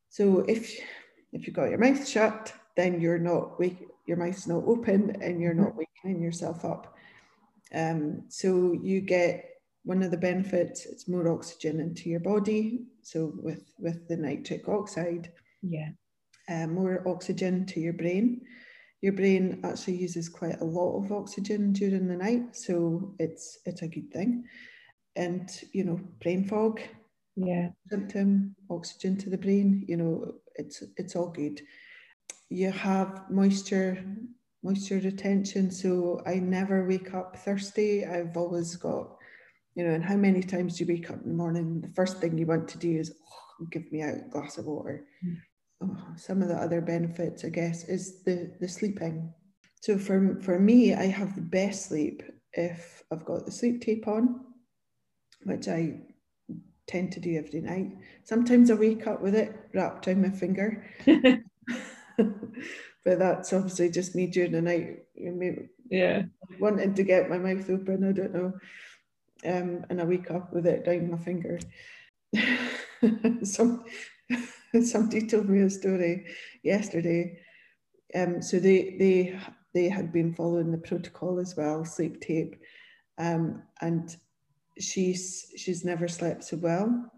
So 0.10 0.40
if 0.48 0.78
if 1.34 1.46
you've 1.48 1.56
got 1.56 1.70
your 1.70 1.80
mouth 1.80 2.08
shut, 2.08 2.54
then 2.76 3.02
you're 3.02 3.20
not 3.20 3.60
wake, 3.60 3.88
your 4.06 4.18
mouth's 4.18 4.48
not 4.48 4.64
open, 4.66 5.18
and 5.22 5.42
you're 5.42 5.54
not 5.54 5.70
mm-hmm. 5.70 5.84
waking 6.06 6.22
yourself 6.22 6.64
up. 6.64 6.96
Um, 7.74 8.24
so 8.30 8.74
you 8.74 9.02
get 9.02 9.50
one 9.86 10.02
of 10.02 10.12
the 10.12 10.18
benefits 10.18 10.86
it's 10.86 11.08
more 11.08 11.32
oxygen 11.32 11.80
into 11.80 12.10
your 12.10 12.20
body 12.20 12.86
so 13.02 13.34
with 13.38 13.72
with 13.80 14.08
the 14.08 14.18
nitric 14.18 14.68
oxide 14.68 15.32
yeah 15.70 15.90
uh, 16.50 16.68
more 16.68 17.04
oxygen 17.08 17.66
to 17.66 17.80
your 17.80 17.94
brain 17.94 18.42
your 19.02 19.14
brain 19.14 19.60
actually 19.64 19.96
uses 19.96 20.30
quite 20.30 20.60
a 20.62 20.66
lot 20.66 20.98
of 20.98 21.12
oxygen 21.12 21.74
during 21.74 22.08
the 22.08 22.16
night 22.16 22.56
so 22.56 23.14
it's 23.20 23.60
it's 23.66 23.82
a 23.82 23.88
good 23.88 24.12
thing 24.12 24.44
and 25.16 25.64
you 25.74 25.84
know 25.84 26.00
brain 26.22 26.44
fog 26.44 26.82
yeah 27.36 27.70
symptom 27.90 28.56
oxygen 28.70 29.18
to 29.18 29.30
the 29.30 29.38
brain 29.38 29.86
you 29.88 29.98
know 29.98 30.34
it's 30.56 30.84
it's 30.98 31.16
all 31.16 31.30
good 31.30 31.62
you 32.50 32.72
have 32.72 33.24
moisture 33.30 34.04
moisture 34.64 35.00
retention 35.04 35.70
so 35.70 36.22
i 36.26 36.36
never 36.36 36.88
wake 36.88 37.14
up 37.14 37.38
thirsty 37.38 38.06
i've 38.06 38.38
always 38.38 38.76
got 38.76 39.16
you 39.76 39.86
know, 39.86 39.94
and 39.94 40.04
how 40.04 40.16
many 40.16 40.42
times 40.42 40.78
do 40.78 40.86
you 40.86 40.94
wake 40.94 41.10
up 41.10 41.22
in 41.22 41.30
the 41.30 41.36
morning? 41.36 41.82
The 41.82 41.90
first 41.90 42.20
thing 42.20 42.38
you 42.38 42.46
want 42.46 42.68
to 42.70 42.78
do 42.78 42.98
is 42.98 43.14
oh, 43.62 43.66
give 43.70 43.92
me 43.92 44.02
a 44.02 44.24
glass 44.32 44.58
of 44.58 44.66
water. 44.66 45.06
Mm. 45.24 45.36
Oh, 45.82 45.98
some 46.16 46.42
of 46.42 46.48
the 46.48 46.56
other 46.56 46.82
benefits, 46.82 47.44
I 47.44 47.50
guess, 47.50 47.84
is 47.86 48.24
the 48.24 48.52
the 48.60 48.68
sleeping. 48.68 49.34
So 49.82 49.98
for 49.98 50.40
for 50.42 50.60
me, 50.60 50.94
I 50.94 51.06
have 51.06 51.36
the 51.36 51.42
best 51.42 51.88
sleep 51.88 52.24
if 52.54 53.04
I've 53.12 53.26
got 53.26 53.46
the 53.46 53.52
sleep 53.52 53.82
tape 53.82 54.08
on, 54.08 54.40
which 55.44 55.68
I 55.68 56.02
tend 56.88 57.12
to 57.14 57.20
do 57.20 57.38
every 57.38 57.62
night. 57.62 57.92
Sometimes 58.24 58.72
I 58.72 58.76
wake 58.76 59.08
up 59.08 59.22
with 59.22 59.36
it 59.36 59.56
wrapped 59.74 60.08
around 60.08 60.22
my 60.22 60.30
finger. 60.30 60.86
but 61.06 63.20
that's 63.20 63.52
obviously 63.52 63.90
just 63.90 64.16
me 64.16 64.28
during 64.28 64.54
the 64.54 64.62
night. 64.62 65.00
Yeah. 65.90 66.24
Wanting 66.60 66.94
to 66.94 67.04
get 67.04 67.30
my 67.30 67.38
mouth 67.38 67.70
open, 67.70 68.08
I 68.08 68.12
don't 68.12 68.34
know 68.34 68.54
um, 69.46 69.86
and 69.90 70.02
I 70.02 70.06
wake 70.06 70.32
up 70.32 70.54
with 70.54 70.66
it 70.66 70.86
down 70.86 71.12
my 71.12 71.18
finger. 71.18 71.60
Some 73.44 73.84
somebody 74.84 75.28
told 75.28 75.50
me 75.50 75.62
a 75.62 75.70
story 75.70 76.26
yesterday. 76.64 77.40
Um, 78.16 78.42
so 78.42 78.60
they 78.60 78.96
they 79.00 79.40
they 79.74 79.90
had 79.90 80.12
been 80.12 80.34
following 80.34 80.72
the 80.72 80.78
protocol 80.78 81.40
as 81.40 81.56
well, 81.56 81.84
sleep 81.86 82.22
tape, 82.22 82.56
um, 83.18 83.64
and 83.82 84.16
she's 84.80 85.52
she's 85.58 85.84
never 85.84 86.08
slept 86.08 86.44
so 86.44 86.58
well. 86.58 87.12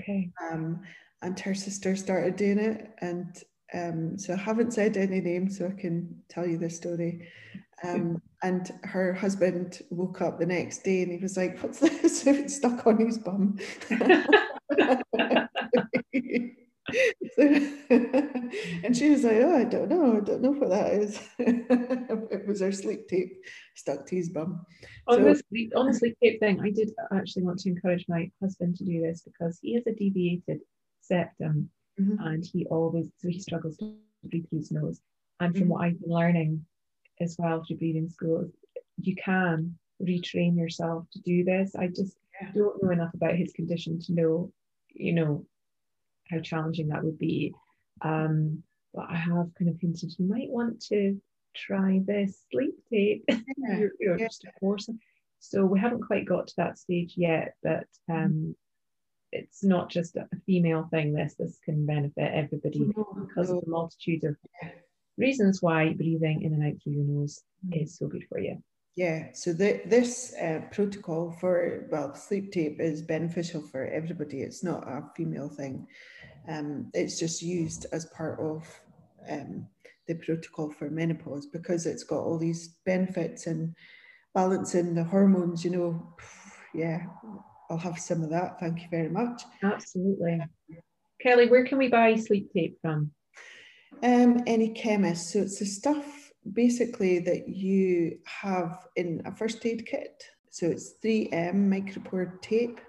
Okay. 0.00 0.30
Um, 0.50 0.80
and 1.22 1.38
her 1.40 1.54
sister 1.54 1.96
started 1.96 2.36
doing 2.36 2.58
it, 2.58 2.90
and 3.00 3.42
um, 3.74 4.18
so 4.18 4.34
I 4.34 4.36
haven't 4.36 4.72
said 4.72 4.96
any 4.96 5.20
names, 5.20 5.58
so 5.58 5.66
I 5.66 5.80
can 5.80 6.22
tell 6.28 6.46
you 6.46 6.58
the 6.58 6.70
story. 6.70 7.28
Um, 7.82 8.22
and 8.42 8.70
her 8.84 9.12
husband 9.12 9.82
woke 9.90 10.20
up 10.20 10.38
the 10.38 10.46
next 10.46 10.84
day 10.84 11.02
and 11.02 11.12
he 11.12 11.18
was 11.18 11.36
like, 11.36 11.58
What's 11.60 11.80
this? 11.80 12.26
It's 12.26 12.56
stuck 12.56 12.86
on 12.86 12.98
his 12.98 13.18
bum. 13.18 13.58
and 17.90 18.96
she 18.96 19.10
was 19.10 19.24
like, 19.24 19.36
Oh, 19.36 19.56
I 19.58 19.64
don't 19.64 19.88
know. 19.88 20.16
I 20.16 20.20
don't 20.20 20.42
know 20.42 20.50
what 20.50 20.70
that 20.70 20.92
is. 20.92 21.20
it 21.38 22.46
was 22.46 22.60
her 22.60 22.72
sleep 22.72 23.08
tape 23.08 23.32
stuck 23.74 24.06
to 24.06 24.16
his 24.16 24.30
bum. 24.30 24.64
On, 25.06 25.18
so, 25.18 25.24
the 25.24 25.42
sleep, 25.48 25.72
on 25.76 25.86
the 25.86 25.94
sleep 25.94 26.16
tape 26.22 26.40
thing, 26.40 26.60
I 26.60 26.70
did 26.70 26.90
actually 27.14 27.44
want 27.44 27.60
to 27.60 27.70
encourage 27.70 28.06
my 28.08 28.30
husband 28.42 28.76
to 28.76 28.84
do 28.84 29.00
this 29.00 29.22
because 29.22 29.58
he 29.62 29.74
has 29.74 29.86
a 29.86 29.92
deviated 29.92 30.60
septum 31.00 31.70
mm-hmm. 32.00 32.20
and 32.26 32.44
he 32.44 32.66
always, 32.66 33.06
so 33.18 33.28
he 33.28 33.40
struggles 33.40 33.76
to 33.78 33.94
breathe 34.24 34.48
through 34.48 34.58
his 34.58 34.72
nose. 34.72 35.00
And 35.40 35.52
from 35.52 35.62
mm-hmm. 35.62 35.70
what 35.70 35.84
I've 35.84 36.00
been 36.00 36.10
learning, 36.10 36.66
as 37.20 37.36
well 37.38 37.64
through 37.64 37.78
breathing 37.78 38.08
school, 38.08 38.48
you 39.00 39.14
can 39.16 39.76
retrain 40.02 40.56
yourself 40.56 41.04
to 41.12 41.20
do 41.20 41.44
this. 41.44 41.74
I 41.74 41.88
just 41.88 42.16
yeah. 42.40 42.50
don't 42.54 42.82
know 42.82 42.90
enough 42.90 43.14
about 43.14 43.36
his 43.36 43.52
condition 43.52 44.00
to 44.00 44.12
know, 44.12 44.52
you 44.94 45.12
know, 45.12 45.44
how 46.30 46.40
challenging 46.40 46.88
that 46.88 47.04
would 47.04 47.18
be. 47.18 47.54
Um, 48.02 48.62
but 48.94 49.06
I 49.10 49.16
have 49.16 49.50
kind 49.58 49.70
of 49.70 49.78
hinted 49.80 50.14
you 50.18 50.26
might 50.26 50.48
want 50.50 50.80
to 50.86 51.20
try 51.54 52.00
this 52.04 52.38
sleep 52.50 52.74
tape. 52.90 53.24
Yeah. 53.60 53.78
you 53.78 53.90
know, 54.00 54.16
yeah. 54.16 54.26
just 54.26 54.44
a 54.44 54.60
course. 54.60 54.88
So 55.40 55.64
we 55.64 55.80
haven't 55.80 56.06
quite 56.06 56.24
got 56.24 56.46
to 56.48 56.54
that 56.58 56.78
stage 56.78 57.14
yet, 57.16 57.54
but 57.62 57.86
um, 58.08 58.54
it's 59.32 59.62
not 59.62 59.90
just 59.90 60.16
a 60.16 60.28
female 60.46 60.88
thing. 60.90 61.12
This 61.12 61.34
this 61.34 61.58
can 61.64 61.84
benefit 61.84 62.32
everybody 62.32 62.80
no, 62.96 63.26
because 63.26 63.50
no. 63.50 63.58
of 63.58 63.64
the 63.64 63.70
multitude 63.70 64.24
of 64.24 64.36
reasons 65.16 65.60
why 65.60 65.92
breathing 65.92 66.42
in 66.42 66.54
and 66.54 66.64
out 66.64 66.82
through 66.82 66.94
your 66.94 67.04
nose 67.04 67.42
mm. 67.66 67.82
is 67.82 67.98
so 67.98 68.06
good 68.06 68.24
for 68.28 68.38
you. 68.38 68.62
Yeah, 68.98 69.28
so 69.32 69.52
the, 69.52 69.80
this 69.86 70.34
uh, 70.34 70.62
protocol 70.72 71.30
for, 71.30 71.86
well, 71.88 72.16
sleep 72.16 72.50
tape 72.50 72.80
is 72.80 73.00
beneficial 73.00 73.62
for 73.62 73.86
everybody. 73.86 74.40
It's 74.40 74.64
not 74.64 74.88
a 74.88 75.04
female 75.16 75.48
thing. 75.48 75.86
Um, 76.48 76.90
it's 76.94 77.16
just 77.16 77.40
used 77.40 77.86
as 77.92 78.06
part 78.06 78.40
of 78.40 78.66
um, 79.30 79.68
the 80.08 80.16
protocol 80.16 80.72
for 80.72 80.90
menopause 80.90 81.46
because 81.46 81.86
it's 81.86 82.02
got 82.02 82.24
all 82.24 82.38
these 82.38 82.74
benefits 82.84 83.46
and 83.46 83.72
balancing 84.34 84.96
the 84.96 85.04
hormones, 85.04 85.64
you 85.64 85.70
know. 85.70 86.16
Yeah, 86.74 87.06
I'll 87.70 87.78
have 87.78 87.98
some 87.98 88.22
of 88.22 88.28
that. 88.28 88.60
Thank 88.60 88.82
you 88.82 88.88
very 88.90 89.08
much. 89.08 89.42
Absolutely. 89.62 90.38
Kelly, 91.20 91.48
where 91.48 91.64
can 91.64 91.78
we 91.78 91.88
buy 91.88 92.14
sleep 92.14 92.52
tape 92.52 92.76
from? 92.82 93.10
Um, 94.02 94.42
any 94.46 94.68
chemist. 94.74 95.30
So 95.30 95.38
it's 95.40 95.58
the 95.58 95.64
stuff 95.64 96.27
basically 96.52 97.18
that 97.20 97.48
you 97.48 98.18
have 98.24 98.86
in 98.96 99.22
a 99.24 99.32
first 99.32 99.64
aid 99.66 99.86
kit. 99.86 100.22
So 100.50 100.66
it's 100.66 100.94
3M 101.04 101.68
micropore 101.68 102.40
tape. 102.42 102.80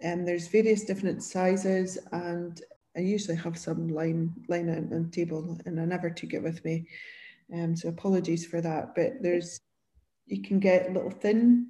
And 0.00 0.26
there's 0.26 0.48
various 0.48 0.84
different 0.84 1.22
sizes 1.22 1.98
and 2.12 2.60
I 2.96 3.00
usually 3.00 3.36
have 3.36 3.58
some 3.58 3.88
line 3.88 4.32
line 4.48 4.68
on 4.70 4.88
the 4.88 5.10
table 5.10 5.58
and 5.66 5.80
I 5.80 5.84
never 5.84 6.10
took 6.10 6.34
it 6.34 6.42
with 6.42 6.64
me. 6.64 6.86
Um, 7.52 7.74
so 7.76 7.88
apologies 7.88 8.46
for 8.46 8.60
that. 8.60 8.94
But 8.94 9.14
there's 9.20 9.60
you 10.26 10.42
can 10.42 10.60
get 10.60 10.92
little 10.92 11.10
thin 11.10 11.66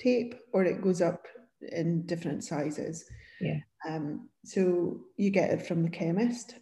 tape 0.00 0.34
or 0.52 0.64
it 0.64 0.82
goes 0.82 1.00
up 1.00 1.26
in 1.72 2.06
different 2.06 2.44
sizes. 2.44 3.04
Yeah. 3.40 3.58
Um, 3.88 4.28
so 4.44 5.00
you 5.16 5.30
get 5.30 5.50
it 5.50 5.66
from 5.66 5.82
the 5.82 5.90
chemist. 5.90 6.56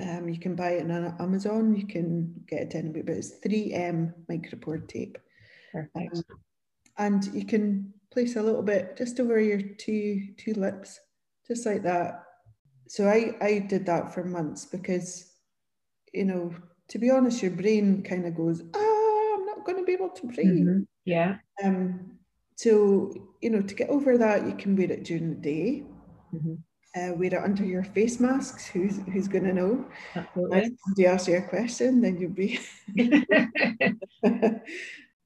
Um, 0.00 0.28
you 0.28 0.38
can 0.38 0.54
buy 0.54 0.72
it 0.72 0.90
on 0.90 1.16
Amazon. 1.20 1.76
You 1.76 1.86
can 1.86 2.44
get 2.46 2.62
it 2.62 2.74
anywhere, 2.74 3.02
but 3.04 3.16
it's 3.16 3.38
3M 3.44 4.14
micropore 4.30 4.86
tape. 4.88 5.18
Perfect. 5.72 6.16
Um, 6.16 6.22
and 6.98 7.24
you 7.34 7.44
can 7.44 7.92
place 8.10 8.36
a 8.36 8.42
little 8.42 8.62
bit 8.62 8.96
just 8.96 9.18
over 9.20 9.38
your 9.38 9.60
two 9.60 10.28
two 10.36 10.54
lips, 10.54 11.00
just 11.46 11.66
like 11.66 11.82
that. 11.82 12.24
So 12.88 13.08
I 13.08 13.36
I 13.40 13.58
did 13.60 13.86
that 13.86 14.12
for 14.12 14.24
months 14.24 14.66
because, 14.66 15.32
you 16.12 16.24
know, 16.24 16.54
to 16.88 16.98
be 16.98 17.10
honest, 17.10 17.42
your 17.42 17.52
brain 17.52 18.02
kind 18.02 18.26
of 18.26 18.36
goes, 18.36 18.62
ah, 18.74 19.34
I'm 19.34 19.46
not 19.46 19.64
going 19.64 19.78
to 19.78 19.84
be 19.84 19.92
able 19.92 20.10
to 20.10 20.26
breathe. 20.26 20.68
Mm-hmm. 20.68 20.82
Yeah. 21.04 21.36
Um. 21.62 22.18
So 22.56 23.12
you 23.40 23.50
know, 23.50 23.62
to 23.62 23.74
get 23.74 23.88
over 23.88 24.18
that, 24.18 24.46
you 24.46 24.54
can 24.54 24.76
wear 24.76 24.92
it 24.92 25.04
during 25.04 25.30
the 25.30 25.36
day. 25.36 25.84
Mm-hmm 26.34 26.54
uh, 26.94 27.12
wear 27.14 27.28
it 27.28 27.34
under 27.34 27.64
your 27.64 27.84
face 27.84 28.20
masks. 28.20 28.66
Who's 28.66 28.98
who's 29.12 29.28
going 29.28 29.44
to 29.44 29.52
know? 29.52 29.84
Absolutely. 30.14 30.76
Somebody 30.84 31.06
asks 31.06 31.28
you 31.28 31.36
a 31.38 31.42
question, 31.42 32.00
then 32.00 32.18
you'll 32.18 32.30
be. 32.30 32.60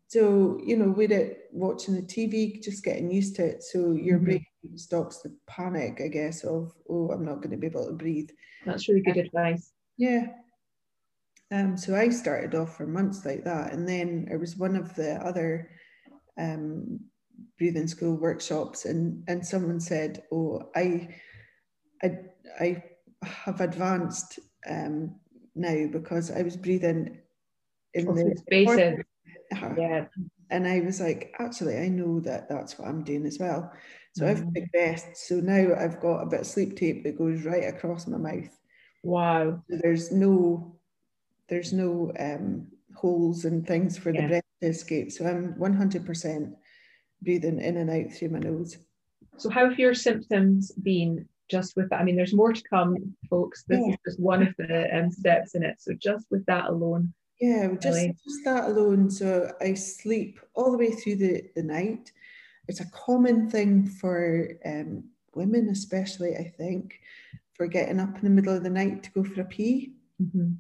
so 0.09 0.61
you 0.65 0.77
know, 0.77 0.91
wear 0.91 1.13
it 1.13 1.51
watching 1.53 1.95
the 1.95 2.03
TV, 2.03 2.63
just 2.63 2.85
getting 2.85 3.11
used 3.11 3.37
to 3.37 3.45
it, 3.45 3.63
so 3.63 3.93
your 3.93 4.19
mm-hmm. 4.19 4.25
brain 4.25 4.47
stops 4.77 5.23
the 5.23 5.37
panic, 5.47 6.01
I 6.05 6.09
guess, 6.09 6.45
of 6.45 6.73
oh, 6.89 7.11
I'm 7.11 7.25
not 7.25 7.37
going 7.37 7.51
to 7.51 7.57
be 7.57 7.67
able 7.67 7.87
to 7.87 7.93
breathe. 7.93 8.31
That's 8.65 8.89
really 8.89 9.03
good 9.03 9.19
um, 9.19 9.27
advice. 9.27 9.73
Yeah. 9.97 10.27
Um, 11.53 11.77
so 11.77 11.95
I 11.95 12.09
started 12.09 12.55
off 12.55 12.77
for 12.77 12.87
months 12.87 13.25
like 13.25 13.45
that, 13.45 13.73
and 13.73 13.89
then 13.89 14.29
it 14.31 14.37
was 14.37 14.57
one 14.57 14.77
of 14.77 14.95
the 14.95 15.15
other 15.17 15.71
um, 16.39 17.01
breathing 17.59 17.89
school 17.89 18.15
workshops, 18.15 18.85
and 18.85 19.25
and 19.29 19.45
someone 19.45 19.81
said, 19.81 20.23
"Oh, 20.33 20.71
I 20.75 21.09
I, 22.03 22.19
I 22.61 22.83
have 23.23 23.61
advanced 23.61 24.39
um, 24.69 25.17
now 25.55 25.87
because 25.91 26.31
I 26.31 26.43
was 26.43 26.57
breathing 26.57 27.19
in 27.95 28.07
the 28.07 28.37
spaces. 28.39 29.01
Uh-huh. 29.53 29.75
Yeah. 29.79 30.05
And 30.51 30.67
I 30.67 30.81
was 30.81 31.01
like, 31.01 31.35
actually, 31.39 31.77
I 31.77 31.89
know 31.89 32.21
that 32.21 32.49
that's 32.49 32.79
what 32.79 32.89
I'm 32.89 33.03
doing 33.03 33.27
as 33.27 33.39
well. 33.39 33.73
So 34.15 34.25
mm. 34.25 34.31
I've 34.31 34.53
progressed. 34.53 35.17
So 35.17 35.37
now 35.37 35.75
I've 35.79 36.01
got 36.01 36.23
a 36.23 36.27
bit 36.27 36.41
of 36.41 36.47
sleep 36.47 36.77
tape 36.77 37.05
that 37.05 37.19
goes 37.19 37.45
right 37.45 37.65
across 37.65 38.07
my 38.07 38.19
mouth. 38.19 38.57
Wow. 39.03 39.63
So 39.69 39.79
there's 39.83 40.13
no, 40.13 40.77
there's 41.49 41.73
no 41.73 42.13
um, 42.19 42.69
holes 42.95 43.45
and 43.45 43.67
things 43.67 43.99
for 43.99 44.15
yeah. 44.15 44.23
the 44.23 44.29
breath 44.29 44.45
to 44.63 44.69
escape. 44.69 45.11
So 45.11 45.27
I'm 45.27 45.55
100% 45.55 46.53
breathing 47.23 47.61
in 47.61 47.77
and 47.77 47.91
out 47.91 48.13
through 48.13 48.31
my 48.31 48.39
nose. 48.39 48.77
So 49.39 49.51
how 49.51 49.69
have 49.69 49.79
your 49.79 49.95
symptoms 49.95 50.73
been 50.73 51.29
just 51.49 51.77
with 51.77 51.91
that, 51.91 52.01
I 52.01 52.05
mean, 52.05 52.17
there's 52.17 52.35
more 52.35 52.53
to 52.53 52.63
come, 52.63 53.15
folks. 53.29 53.65
This 53.65 53.81
yeah. 53.81 53.93
is 53.93 53.97
just 54.07 54.21
one 54.21 54.43
of 54.43 54.55
the 54.57 54.89
um, 54.97 55.11
steps 55.11 55.55
in 55.55 55.63
it. 55.63 55.77
So 55.81 55.93
just 55.95 56.27
with 56.31 56.45
that 56.47 56.67
alone. 56.67 57.13
Yeah, 57.41 57.69
just, 57.81 58.07
just 58.07 58.45
that 58.45 58.65
alone. 58.65 59.11
So 59.11 59.53
I 59.61 59.75
sleep 59.75 60.41
all 60.55 60.73
the 60.73 60.79
way 60.79 60.91
through 60.91 61.17
the, 61.17 61.43
the 61.55 61.63
night. 61.63 62.11
It's 62.69 62.81
a 62.81 62.91
common 62.91 63.51
thing 63.51 63.87
for 63.87 64.49
um, 64.65 65.05
women, 65.35 65.69
especially, 65.69 66.35
I 66.37 66.53
think, 66.57 66.99
for 67.55 67.67
getting 67.67 68.01
up 68.01 68.17
in 68.17 68.25
the 68.25 68.31
middle 68.31 68.57
of 68.57 68.63
the 68.63 68.71
night 68.71 69.03
to 69.05 69.11
go 69.13 69.23
for 69.23 69.43
a 69.43 69.45
pee. 69.45 69.93
Mm-hmm. 70.21 70.53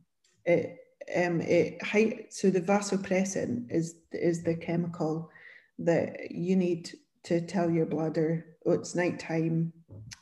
It, 0.45 0.77
um, 1.17 1.41
it 1.41 1.83
height, 1.83 2.33
so 2.33 2.51
the 2.51 2.61
vasopressin 2.61 3.71
is 3.71 3.97
is 4.13 4.43
the 4.43 4.55
chemical 4.55 5.31
that 5.79 6.31
you 6.31 6.57
need 6.57 6.91
to 7.25 7.41
tell 7.41 7.71
your 7.71 7.87
bladder, 7.87 8.47
oh, 8.67 8.73
it's 8.73 8.95
night 8.95 9.19
time, 9.19 9.73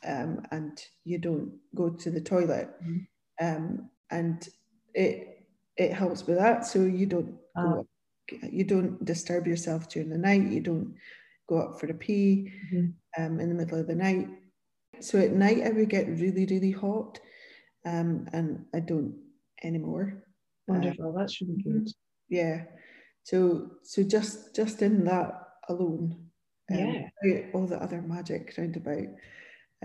um, 0.05 0.41
and 0.51 0.79
you 1.03 1.17
don't 1.17 1.53
go 1.75 1.89
to 1.89 2.11
the 2.11 2.21
toilet. 2.21 2.69
Mm-hmm. 2.83 3.45
Um, 3.45 3.89
and 4.11 4.47
it 4.93 5.47
it 5.77 5.93
helps 5.93 6.25
with 6.25 6.37
that. 6.37 6.65
So 6.65 6.79
you 6.79 7.05
don't 7.05 7.35
go 7.55 7.79
up, 7.79 7.85
you 8.51 8.63
don't 8.63 9.03
disturb 9.03 9.47
yourself 9.47 9.89
during 9.89 10.09
the 10.09 10.17
night. 10.17 10.51
You 10.51 10.61
don't 10.61 10.95
go 11.47 11.59
up 11.59 11.79
for 11.79 11.87
a 11.87 11.93
pee 11.93 12.51
mm-hmm. 12.73 13.23
um, 13.23 13.39
in 13.39 13.49
the 13.49 13.55
middle 13.55 13.79
of 13.79 13.87
the 13.87 13.95
night. 13.95 14.27
So 15.01 15.19
at 15.19 15.33
night 15.33 15.63
I 15.63 15.71
would 15.71 15.89
get 15.89 16.07
really 16.07 16.45
really 16.45 16.71
hot, 16.71 17.19
um, 17.85 18.27
and 18.31 18.65
I 18.73 18.79
don't 18.79 19.15
anymore. 19.63 20.23
Wonderful. 20.67 21.13
That's 21.17 21.41
really 21.41 21.61
good. 21.61 21.89
Yeah. 22.29 22.63
So 23.23 23.71
so 23.83 24.03
just 24.03 24.55
just 24.55 24.81
in 24.81 25.03
that 25.05 25.33
alone, 25.67 26.29
um, 26.71 27.09
yeah. 27.23 27.41
all 27.53 27.67
the 27.67 27.81
other 27.81 28.01
magic 28.01 28.53
roundabout 28.57 29.07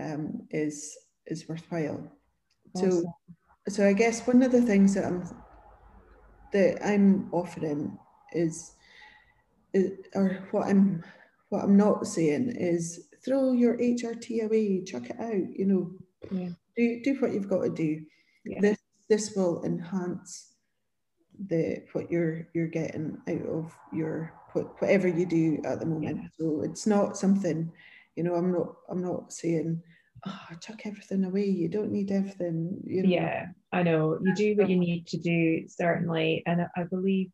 um, 0.01 0.47
is 0.49 0.97
is 1.27 1.47
worthwhile. 1.47 2.11
Awesome. 2.75 2.91
So, 2.91 3.03
so 3.69 3.87
I 3.87 3.93
guess 3.93 4.25
one 4.27 4.43
of 4.43 4.51
the 4.51 4.61
things 4.61 4.93
that 4.95 5.05
I'm 5.05 5.23
that 6.53 6.85
I'm 6.85 7.29
offering 7.31 7.97
is, 8.33 8.75
is 9.73 9.91
or 10.15 10.47
what 10.51 10.67
I'm 10.67 11.03
what 11.49 11.63
I'm 11.63 11.77
not 11.77 12.07
saying 12.07 12.55
is 12.57 13.09
throw 13.23 13.51
your 13.51 13.77
HRT 13.77 14.45
away, 14.45 14.83
chuck 14.83 15.09
it 15.09 15.19
out. 15.19 15.57
You 15.57 15.65
know, 15.65 15.91
yeah. 16.31 16.49
do 16.75 17.01
do 17.03 17.15
what 17.19 17.33
you've 17.33 17.49
got 17.49 17.63
to 17.63 17.69
do. 17.69 18.01
Yeah. 18.45 18.59
This 18.61 18.79
this 19.09 19.35
will 19.35 19.63
enhance 19.63 20.55
the 21.47 21.83
what 21.93 22.11
you're 22.11 22.47
you're 22.53 22.67
getting 22.67 23.17
out 23.27 23.45
of 23.47 23.75
your 23.93 24.33
whatever 24.53 25.07
you 25.07 25.25
do 25.25 25.61
at 25.65 25.79
the 25.79 25.85
moment. 25.85 26.19
Yeah. 26.21 26.27
So 26.37 26.61
it's 26.61 26.85
not 26.85 27.17
something, 27.17 27.71
you 28.15 28.23
know, 28.23 28.35
I'm 28.35 28.51
not 28.51 28.75
I'm 28.89 29.01
not 29.01 29.31
saying, 29.31 29.81
oh, 30.27 30.47
chuck 30.59 30.81
everything 30.85 31.23
away. 31.23 31.45
You 31.45 31.69
don't 31.69 31.91
need 31.91 32.11
everything. 32.11 32.81
You 32.85 33.03
know. 33.03 33.09
Yeah, 33.09 33.45
I 33.71 33.83
know. 33.83 34.19
You 34.21 34.35
do 34.35 34.55
what 34.55 34.69
you 34.69 34.77
need 34.77 35.07
to 35.07 35.17
do, 35.17 35.67
certainly. 35.67 36.43
And 36.45 36.67
I 36.75 36.83
believe 36.83 37.31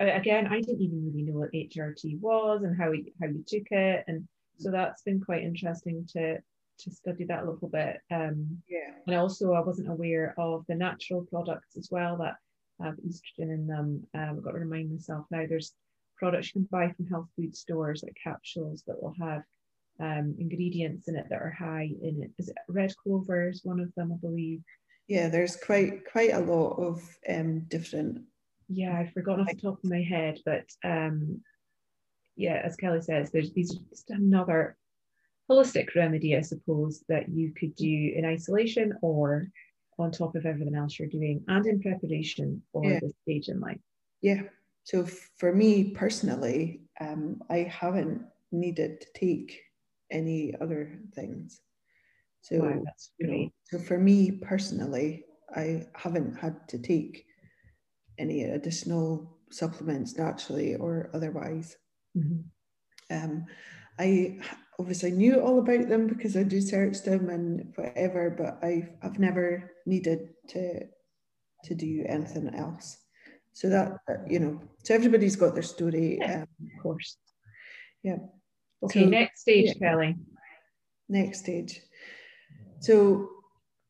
again, 0.00 0.46
I 0.46 0.60
didn't 0.60 0.80
even 0.80 1.04
really 1.04 1.22
know 1.22 1.38
what 1.38 1.52
HRT 1.52 2.20
was 2.20 2.62
and 2.62 2.76
how 2.76 2.92
how 3.20 3.28
you 3.28 3.44
took 3.46 3.70
it. 3.70 4.04
And 4.08 4.26
so 4.58 4.70
that's 4.70 5.02
been 5.02 5.20
quite 5.20 5.42
interesting 5.42 6.06
to 6.12 6.38
to 6.80 6.90
study 6.90 7.24
that 7.24 7.42
a 7.44 7.50
little 7.50 7.68
bit. 7.68 7.98
Um, 8.10 8.62
yeah. 8.68 8.92
And 9.06 9.16
also 9.16 9.52
I 9.52 9.60
wasn't 9.60 9.90
aware 9.90 10.34
of 10.38 10.64
the 10.66 10.74
natural 10.74 11.26
products 11.30 11.76
as 11.76 11.88
well 11.90 12.16
that 12.18 12.36
have 12.82 12.94
estrogen 12.96 13.52
in 13.52 13.66
them. 13.66 14.06
Um, 14.14 14.36
I've 14.38 14.42
got 14.42 14.52
to 14.52 14.58
remind 14.58 14.90
myself 14.90 15.26
now 15.30 15.44
there's 15.46 15.74
products 16.16 16.48
you 16.48 16.52
can 16.60 16.68
buy 16.70 16.90
from 16.92 17.06
health 17.06 17.28
food 17.36 17.54
stores 17.54 18.02
like 18.02 18.16
capsules 18.22 18.82
that 18.86 19.02
will 19.02 19.14
have 19.20 19.42
um, 20.00 20.34
ingredients 20.38 21.08
in 21.08 21.16
it 21.16 21.26
that 21.30 21.40
are 21.40 21.54
high 21.56 21.90
in 22.02 22.22
it. 22.22 22.30
Is 22.38 22.48
it 22.48 22.56
red 22.68 22.94
clover 22.96 23.48
is 23.48 23.64
one 23.64 23.80
of 23.80 23.94
them, 23.94 24.12
I 24.12 24.16
believe. 24.16 24.62
Yeah, 25.08 25.28
there's 25.28 25.56
quite 25.56 26.10
quite 26.10 26.32
a 26.32 26.40
lot 26.40 26.74
of 26.74 27.02
um, 27.28 27.60
different. 27.68 28.22
Yeah, 28.68 28.96
I've 28.96 29.12
forgotten 29.12 29.42
off 29.42 29.54
the 29.54 29.60
top 29.60 29.82
of 29.82 29.90
my 29.90 30.02
head, 30.02 30.38
but 30.44 30.64
um, 30.84 31.40
yeah, 32.36 32.60
as 32.64 32.76
Kelly 32.76 33.02
says, 33.02 33.30
there's 33.30 33.52
these 33.52 33.74
just 33.90 34.10
another 34.10 34.76
holistic 35.50 35.94
remedy, 35.96 36.36
I 36.36 36.42
suppose, 36.42 37.04
that 37.08 37.28
you 37.28 37.52
could 37.52 37.74
do 37.74 38.12
in 38.14 38.24
isolation 38.24 38.96
or 39.02 39.48
on 39.98 40.10
top 40.10 40.34
of 40.36 40.46
everything 40.46 40.76
else 40.76 40.98
you're 40.98 41.08
doing 41.08 41.44
and 41.48 41.66
in 41.66 41.82
preparation 41.82 42.62
for 42.72 42.84
yeah. 42.84 43.00
this 43.02 43.12
stage 43.22 43.48
in 43.48 43.60
life. 43.60 43.80
Yeah. 44.22 44.42
So 44.84 45.06
for 45.36 45.52
me 45.52 45.90
personally, 45.90 46.80
um, 47.00 47.42
I 47.50 47.58
haven't 47.58 48.22
needed 48.52 49.00
to 49.00 49.06
take 49.14 49.60
any 50.10 50.54
other 50.60 50.98
things. 51.14 51.60
So, 52.42 52.58
wow. 52.58 52.82
You 53.18 53.26
know, 53.26 53.50
so 53.64 53.78
for 53.78 53.98
me 53.98 54.32
personally, 54.32 55.24
I 55.54 55.86
haven't 55.94 56.36
had 56.38 56.68
to 56.68 56.78
take 56.78 57.24
any 58.18 58.44
additional 58.44 59.38
supplements 59.50 60.16
naturally 60.16 60.76
or 60.76 61.10
otherwise. 61.12 61.76
Mm-hmm. 62.16 63.14
Um, 63.14 63.46
I 63.98 64.38
obviously 64.78 65.10
knew 65.10 65.40
all 65.40 65.58
about 65.58 65.88
them 65.88 66.06
because 66.06 66.36
I 66.36 66.42
researched 66.42 67.04
them 67.04 67.28
and 67.28 67.72
whatever, 67.74 68.30
but 68.30 68.64
I've 68.66 68.90
I've 69.02 69.18
never 69.18 69.72
needed 69.86 70.30
to 70.48 70.80
to 71.64 71.74
do 71.74 72.04
anything 72.08 72.54
else. 72.54 72.96
So 73.52 73.68
that 73.68 73.98
you 74.26 74.38
know, 74.38 74.60
so 74.84 74.94
everybody's 74.94 75.36
got 75.36 75.54
their 75.54 75.62
story. 75.62 76.18
Yeah, 76.20 76.42
um, 76.42 76.48
of 76.76 76.82
course. 76.82 77.16
Yeah. 78.02 78.16
Okay, 78.82 79.04
so, 79.04 79.08
next 79.08 79.40
stage, 79.42 79.66
yeah. 79.66 79.90
Kelly. 79.90 80.16
Next 81.08 81.40
stage. 81.40 81.80
So 82.80 83.28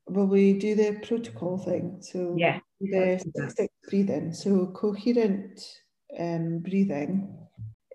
will 0.09 0.27
we 0.27 0.55
do 0.59 0.75
the 0.75 0.99
protocol 1.07 1.59
thing? 1.59 1.99
So 2.01 2.35
Yeah. 2.37 2.61
the 2.81 3.19
six, 3.19 3.57
six 3.57 3.75
breathing. 3.89 4.33
So 4.33 4.67
coherent 4.69 5.61
um, 6.19 6.59
breathing 6.59 7.37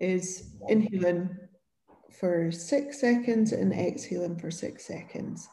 is 0.00 0.54
inhaling 0.68 1.36
for 2.18 2.50
six 2.50 3.00
seconds 3.00 3.52
and 3.52 3.72
exhaling 3.72 4.38
for 4.38 4.50
six 4.50 4.86
seconds. 4.86 5.48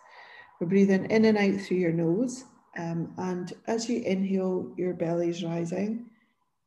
We're 0.62 0.68
breathing 0.68 1.06
in 1.12 1.26
and 1.26 1.38
out 1.38 1.60
through 1.62 1.78
your 1.78 1.92
nose. 1.92 2.46
Um, 2.78 3.14
and 3.18 3.52
as 3.68 3.90
you 3.90 4.02
inhale, 4.04 4.74
your 4.78 4.94
belly 4.94 5.30
is 5.30 5.44
rising. 5.44 6.10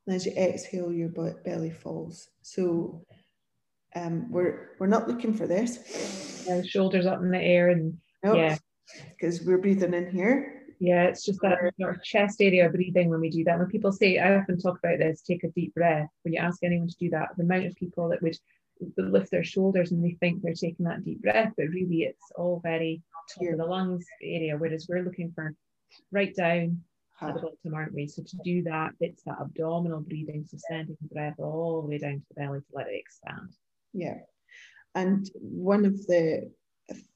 And 0.07 0.15
as 0.15 0.27
you 0.27 0.33
exhale, 0.33 0.93
your 0.93 1.09
belly 1.09 1.71
falls. 1.71 2.29
So 2.43 3.05
um, 3.97 4.31
we're 4.31 4.71
we're 4.79 4.87
not 4.87 5.09
looking 5.09 5.35
for 5.35 5.47
this. 5.47 6.45
Yeah, 6.47 6.63
shoulders 6.63 7.07
up 7.07 7.21
in 7.21 7.31
the 7.31 7.41
air 7.41 7.71
and 7.71 7.99
Nope, 8.23 8.37
Yeah. 8.37 8.57
Because 9.11 9.43
we're 9.43 9.59
breathing 9.59 9.95
in 9.95 10.11
here. 10.11 10.63
yeah, 10.79 11.05
it's 11.05 11.25
just 11.25 11.41
that 11.43 11.59
of 11.81 12.03
chest 12.03 12.41
area 12.41 12.69
breathing 12.69 13.09
when 13.11 13.21
we 13.21 13.31
do 13.31 13.45
that. 13.45 13.59
When 13.59 13.69
people 13.69 13.93
say, 13.93 14.19
I 14.19 14.37
often 14.37 14.59
talk 14.59 14.79
about 14.79 14.99
this, 14.99 15.23
take 15.23 15.43
a 15.45 15.49
deep 15.49 15.75
breath. 15.75 16.09
When 16.23 16.35
you 16.35 16.41
ask 16.41 16.63
anyone 16.63 16.89
to 16.89 16.97
do 17.01 17.11
that, 17.11 17.31
the 17.37 17.45
amount 17.45 17.67
of 17.67 17.75
people 17.75 18.09
that 18.11 18.23
would 18.23 18.37
lift 18.97 19.31
their 19.31 19.45
shoulders 19.45 19.91
and 19.91 20.05
they 20.05 20.17
think 20.21 20.43
they're 20.43 20.55
taking 20.55 20.85
that 20.87 21.05
deep 21.05 21.23
breath, 21.23 21.53
but 21.57 21.69
really 21.69 22.03
it's 22.03 22.31
all 22.37 22.61
very 22.63 23.03
top 23.35 23.43
Here. 23.43 23.53
of 23.53 23.59
the 23.59 23.65
lungs 23.65 24.07
area, 24.23 24.57
whereas 24.57 24.87
we're 24.89 25.03
looking 25.03 25.33
for 25.35 25.55
right 26.13 26.35
down 26.35 26.83
at 27.23 27.35
the 27.35 27.41
bottom, 27.41 27.75
aren't 27.75 27.95
we? 27.95 28.07
So 28.07 28.23
to 28.23 28.37
do 28.45 28.63
that, 28.65 28.93
it's 29.01 29.23
that 29.25 29.41
abdominal 29.41 30.01
breathing, 30.01 30.45
so 30.47 30.59
sending 30.69 30.97
the 31.01 31.09
breath 31.15 31.37
all 31.39 31.83
the 31.83 31.89
way 31.89 31.99
down 31.99 32.21
to 32.21 32.27
the 32.29 32.35
belly 32.35 32.61
to 32.61 32.67
let 32.73 32.89
it 32.89 33.01
expand. 33.01 33.51
Yeah. 33.97 34.19
And 34.95 35.29
one 35.35 35.85
of 35.85 36.07
the 36.07 36.51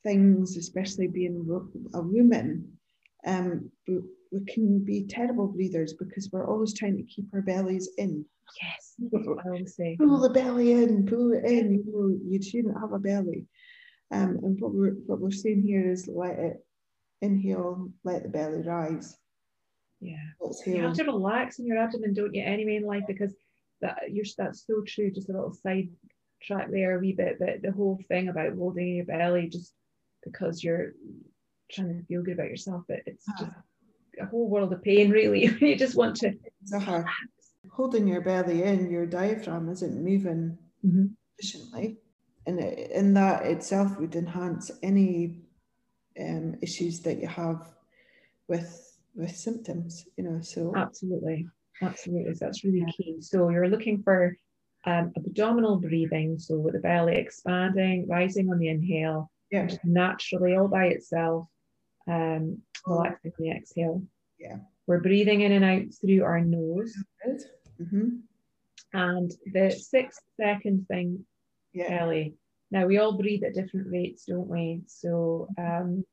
things, 0.02 0.56
especially 0.56 1.06
being 1.06 1.46
a 1.94 2.00
woman, 2.02 2.72
um, 3.26 3.70
we, 3.86 4.00
can 4.46 4.84
be 4.84 5.06
terrible 5.06 5.48
breathers 5.48 5.94
because 5.94 6.30
we're 6.32 6.48
always 6.48 6.72
trying 6.72 6.96
to 6.96 7.02
keep 7.02 7.26
our 7.34 7.42
bellies 7.42 7.88
in. 7.98 8.24
Yes, 8.62 8.94
I 9.14 9.48
always 9.48 9.76
say. 9.76 9.96
Pull 9.98 10.20
the 10.20 10.30
belly 10.30 10.72
in, 10.72 11.06
pull 11.06 11.32
it 11.32 11.44
in. 11.44 11.72
You 11.72 11.84
know, 11.86 12.18
you 12.28 12.42
shouldn't 12.42 12.78
have 12.80 12.92
a 12.92 12.98
belly. 12.98 13.46
Um, 14.12 14.38
and 14.42 14.60
what 14.60 14.72
we're 14.74 14.94
what 15.06 15.20
we're 15.20 15.30
saying 15.30 15.62
here 15.62 15.90
is 15.90 16.08
let 16.12 16.38
it 16.38 16.64
inhale, 17.22 17.90
let 18.04 18.22
the 18.24 18.28
belly 18.28 18.62
rise. 18.62 19.16
Yeah. 20.00 20.16
Exhale. 20.44 20.74
You 20.74 20.82
have 20.82 20.94
to 20.94 21.04
relax 21.04 21.58
in 21.58 21.66
your 21.66 21.78
abdomen, 21.78 22.14
don't 22.14 22.34
you, 22.34 22.42
anyway 22.42 22.76
in 22.76 22.84
life, 22.84 23.04
because 23.06 23.34
that 23.80 23.98
you're 24.10 24.24
that's 24.36 24.66
so 24.66 24.82
true. 24.86 25.10
Just 25.10 25.28
a 25.28 25.32
little 25.32 25.54
side 25.54 25.88
track 26.42 26.68
there, 26.70 26.96
a 26.96 27.00
wee 27.00 27.12
bit, 27.12 27.38
but 27.38 27.62
the 27.62 27.72
whole 27.72 27.98
thing 28.08 28.28
about 28.28 28.54
holding 28.54 28.96
your 28.96 29.04
belly 29.04 29.48
just 29.48 29.72
because 30.24 30.62
you're 30.62 30.92
trying 31.70 31.98
to 31.98 32.04
feel 32.06 32.22
good 32.22 32.34
about 32.34 32.50
yourself, 32.50 32.82
but 32.88 33.00
it's 33.06 33.26
just 33.38 33.52
a 34.20 34.26
whole 34.26 34.48
world 34.48 34.72
of 34.72 34.82
pain, 34.82 35.10
really. 35.18 35.46
you 35.60 35.76
just 35.76 35.96
want 35.96 36.16
to 36.16 36.34
Zaha, 36.72 37.04
holding 37.70 38.06
your 38.08 38.20
belly 38.20 38.62
in, 38.62 38.90
your 38.90 39.06
diaphragm 39.06 39.68
isn't 39.68 40.02
moving 40.02 40.58
Mhm. 40.84 41.14
efficiently. 41.38 41.98
And 42.46 42.58
in 42.58 43.14
that 43.14 43.46
itself 43.46 43.98
would 44.00 44.16
enhance 44.16 44.70
any 44.82 45.42
um, 46.18 46.56
issues 46.62 47.00
that 47.00 47.18
you 47.20 47.28
have 47.28 47.74
with 48.48 48.86
with 49.14 49.36
symptoms, 49.36 50.06
you 50.16 50.24
know. 50.24 50.40
So 50.40 50.74
Absolutely. 50.74 51.48
Absolutely. 51.82 52.34
So 52.34 52.44
that's 52.44 52.64
really 52.64 52.84
key. 52.96 53.20
So 53.20 53.50
you're 53.50 53.68
looking 53.68 54.02
for 54.02 54.36
um, 54.84 55.12
abdominal 55.16 55.76
breathing, 55.76 56.38
so 56.38 56.58
with 56.58 56.74
the 56.74 56.80
belly 56.80 57.16
expanding, 57.16 58.06
rising 58.08 58.50
on 58.50 58.58
the 58.58 58.68
inhale, 58.68 59.30
yeah, 59.50 59.66
just 59.66 59.84
naturally 59.84 60.56
all 60.56 60.68
by 60.68 60.86
itself, 60.86 61.46
um, 62.08 62.58
relaxing 62.86 63.32
on 63.38 63.44
the 63.44 63.50
exhale. 63.50 64.02
Yeah. 64.38 64.56
We're 64.86 65.00
breathing 65.00 65.42
in 65.42 65.52
and 65.52 65.64
out 65.64 65.94
through 66.00 66.24
our 66.24 66.40
nose. 66.40 66.96
good. 67.24 67.42
hmm 67.78 68.08
And 68.92 69.30
the 69.52 69.70
six 69.70 70.18
second 70.40 70.86
thing, 70.88 71.24
Yeah, 71.72 72.00
Ellie. 72.02 72.34
Now 72.72 72.86
we 72.86 72.98
all 72.98 73.18
breathe 73.18 73.42
at 73.44 73.54
different 73.54 73.88
rates, 73.90 74.24
don't 74.26 74.48
we? 74.48 74.82
So 74.86 75.48
um, 75.58 76.04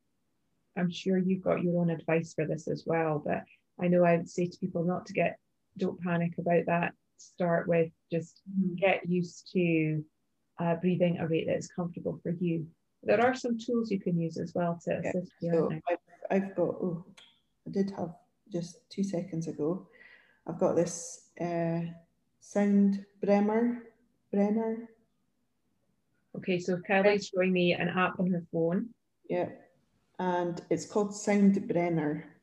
I'm 0.77 0.91
sure 0.91 1.17
you've 1.17 1.43
got 1.43 1.61
your 1.63 1.79
own 1.81 1.89
advice 1.89 2.33
for 2.33 2.45
this 2.45 2.67
as 2.67 2.83
well. 2.85 3.21
But 3.25 3.43
I 3.79 3.87
know 3.87 4.03
I 4.03 4.17
would 4.17 4.29
say 4.29 4.47
to 4.47 4.57
people 4.59 4.83
not 4.83 5.05
to 5.07 5.13
get, 5.13 5.37
don't 5.77 6.01
panic 6.01 6.33
about 6.37 6.65
that. 6.65 6.93
Start 7.17 7.67
with 7.67 7.91
just 8.11 8.41
Mhm. 8.49 8.77
get 8.79 9.07
used 9.09 9.49
to 9.53 10.03
uh, 10.59 10.75
breathing 10.75 11.17
a 11.19 11.27
rate 11.27 11.45
that 11.47 11.57
is 11.57 11.67
comfortable 11.67 12.19
for 12.23 12.31
you. 12.31 12.67
There 13.03 13.21
are 13.21 13.35
some 13.35 13.57
tools 13.57 13.91
you 13.91 13.99
can 13.99 14.19
use 14.19 14.37
as 14.37 14.53
well 14.55 14.79
to 14.85 14.91
Yeah, 14.91 15.09
assist 15.09 15.31
you. 15.39 15.51
So 15.51 15.71
I've, 15.89 15.97
I've 16.31 16.55
got, 16.55 16.75
oh, 16.81 17.05
I 17.67 17.69
did 17.71 17.91
have 17.91 18.15
just 18.51 18.79
two 18.89 19.03
seconds 19.03 19.47
ago, 19.47 19.87
I've 20.47 20.57
got 20.59 20.75
this 20.75 21.29
uh, 21.39 21.81
sound 22.39 23.05
Bremer, 23.21 23.83
Brenner. 24.31 24.89
Okay, 26.35 26.59
so 26.59 26.77
Kelly's 26.79 27.27
showing 27.27 27.51
me 27.51 27.73
an 27.73 27.89
app 27.89 28.19
on 28.19 28.31
her 28.31 28.43
phone. 28.51 28.89
yeah, 29.29 29.49
and 30.19 30.61
it's 30.69 30.85
called 30.85 31.13
Sound 31.15 31.67
Brenner. 31.67 32.33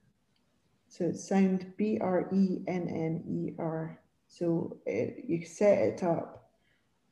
So 0.89 1.07
it's 1.07 1.27
sound 1.29 1.73
B 1.77 1.99
R 2.01 2.29
E 2.33 2.63
N 2.69 2.89
N 2.89 3.25
E 3.29 3.55
R. 3.59 3.99
So 4.37 4.77
it, 4.85 5.25
you 5.29 5.47
set 5.47 5.79
it 5.79 6.03
up. 6.03 6.51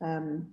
Um, 0.01 0.49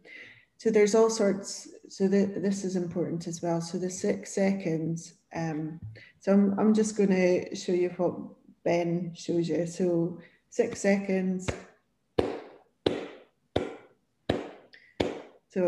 so 0.58 0.69
there's 0.69 0.93
all 0.93 1.10
sorts. 1.10 1.69
So 1.88 2.08
the, 2.08 2.25
this 2.38 2.63
is 2.63 2.75
important 2.75 3.27
as 3.27 3.41
well. 3.41 3.60
So 3.60 3.79
the 3.79 3.89
six 3.89 4.34
seconds. 4.34 5.13
Um, 5.34 5.79
so 6.19 6.34
I'm, 6.34 6.60
I'm 6.60 6.73
just 6.73 6.95
going 6.95 7.10
to 7.10 7.55
show 7.55 7.71
you 7.71 7.89
what 7.97 8.15
Ben 8.63 9.13
shows 9.15 9.49
you. 9.49 9.65
So 9.65 10.19
six 10.49 10.82
seconds. 10.82 11.47
So 15.49 15.65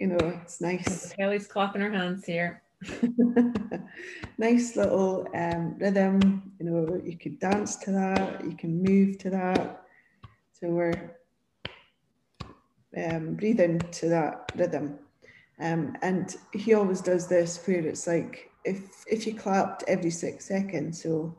you 0.00 0.08
know 0.08 0.40
it's 0.42 0.60
nice. 0.60 1.12
Kelly's 1.12 1.46
clapping 1.46 1.82
her 1.82 1.90
hands 1.92 2.24
here. 2.24 2.62
nice 4.38 4.74
little 4.74 5.28
um, 5.34 5.76
rhythm. 5.78 6.50
You 6.58 6.66
know, 6.66 7.00
you 7.04 7.16
could 7.16 7.38
dance 7.38 7.76
to 7.76 7.92
that, 7.92 8.44
you 8.44 8.56
can 8.56 8.82
move 8.82 9.18
to 9.18 9.30
that. 9.30 9.84
So 10.60 10.68
we're 10.68 11.16
um, 12.96 13.34
breathing 13.34 13.78
to 13.78 14.08
that 14.08 14.52
rhythm. 14.56 14.98
Um, 15.58 15.96
and 16.02 16.36
he 16.52 16.74
always 16.74 17.00
does 17.00 17.28
this 17.28 17.62
where 17.66 17.86
it's 17.86 18.06
like 18.06 18.50
if 18.64 19.04
if 19.10 19.26
you 19.26 19.34
clapped 19.34 19.84
every 19.88 20.10
six 20.10 20.46
seconds, 20.46 21.02
so 21.02 21.34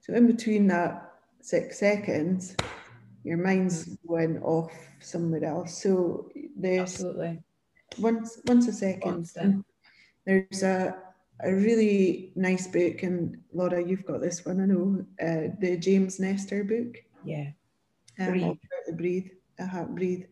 so 0.00 0.14
in 0.14 0.26
between 0.26 0.66
that 0.68 1.12
six 1.40 1.78
seconds, 1.78 2.56
your 3.24 3.38
mind's 3.38 3.96
going 4.06 4.42
off 4.42 4.72
somewhere 5.00 5.44
else. 5.44 5.82
So 5.82 6.30
there's 6.56 6.80
Absolutely. 6.80 7.42
once 7.98 8.40
once 8.46 8.68
a 8.68 8.72
second. 8.72 9.30
There's 10.26 10.62
a 10.62 10.96
a 11.44 11.52
really 11.54 12.32
nice 12.34 12.66
book, 12.66 13.02
and 13.02 13.36
Laura, 13.52 13.82
you've 13.82 14.04
got 14.06 14.20
this 14.20 14.44
one, 14.44 14.60
I 14.60 14.66
know, 14.66 15.04
uh, 15.20 15.54
the 15.60 15.76
James 15.78 16.20
Nestor 16.20 16.64
book, 16.64 16.96
Yeah. 17.24 17.50
um, 18.18 18.30
Breathe. 18.30 18.42
all 18.44 18.50
about 18.52 18.86
the 18.86 18.92
breathe, 18.92 19.28
uh, 19.58 19.84
breathe, 19.84 20.24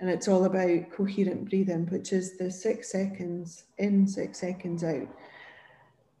and 0.00 0.10
it's 0.10 0.28
all 0.28 0.44
about 0.44 0.90
coherent 0.90 1.48
breathing, 1.48 1.86
which 1.86 2.12
is 2.12 2.36
the 2.38 2.50
six 2.50 2.90
seconds 2.92 3.64
in, 3.78 4.06
six 4.06 4.38
seconds 4.40 4.82
out. 4.84 5.08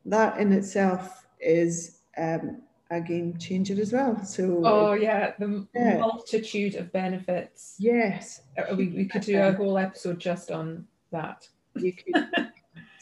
That 0.06 0.38
in 0.38 0.52
itself 0.52 1.26
is 1.40 1.98
um, 2.16 2.62
a 2.90 3.00
game 3.00 3.36
changer 3.38 3.80
as 3.80 3.92
well. 3.92 4.24
So 4.24 4.62
Oh 4.64 4.92
yeah, 4.94 5.32
the 5.38 5.66
Yeah. 5.74 5.98
multitude 5.98 6.74
of 6.76 6.92
benefits. 6.92 7.76
yes, 7.78 8.42
Uh, 8.56 8.74
We, 8.76 8.88
we 8.88 9.04
could 9.06 9.22
do 9.22 9.40
a 9.40 9.52
whole 9.52 9.78
episode 9.78 10.18
just 10.18 10.50
on 10.50 10.86
that. 11.10 11.48
you 11.76 11.92
could. 11.92 12.24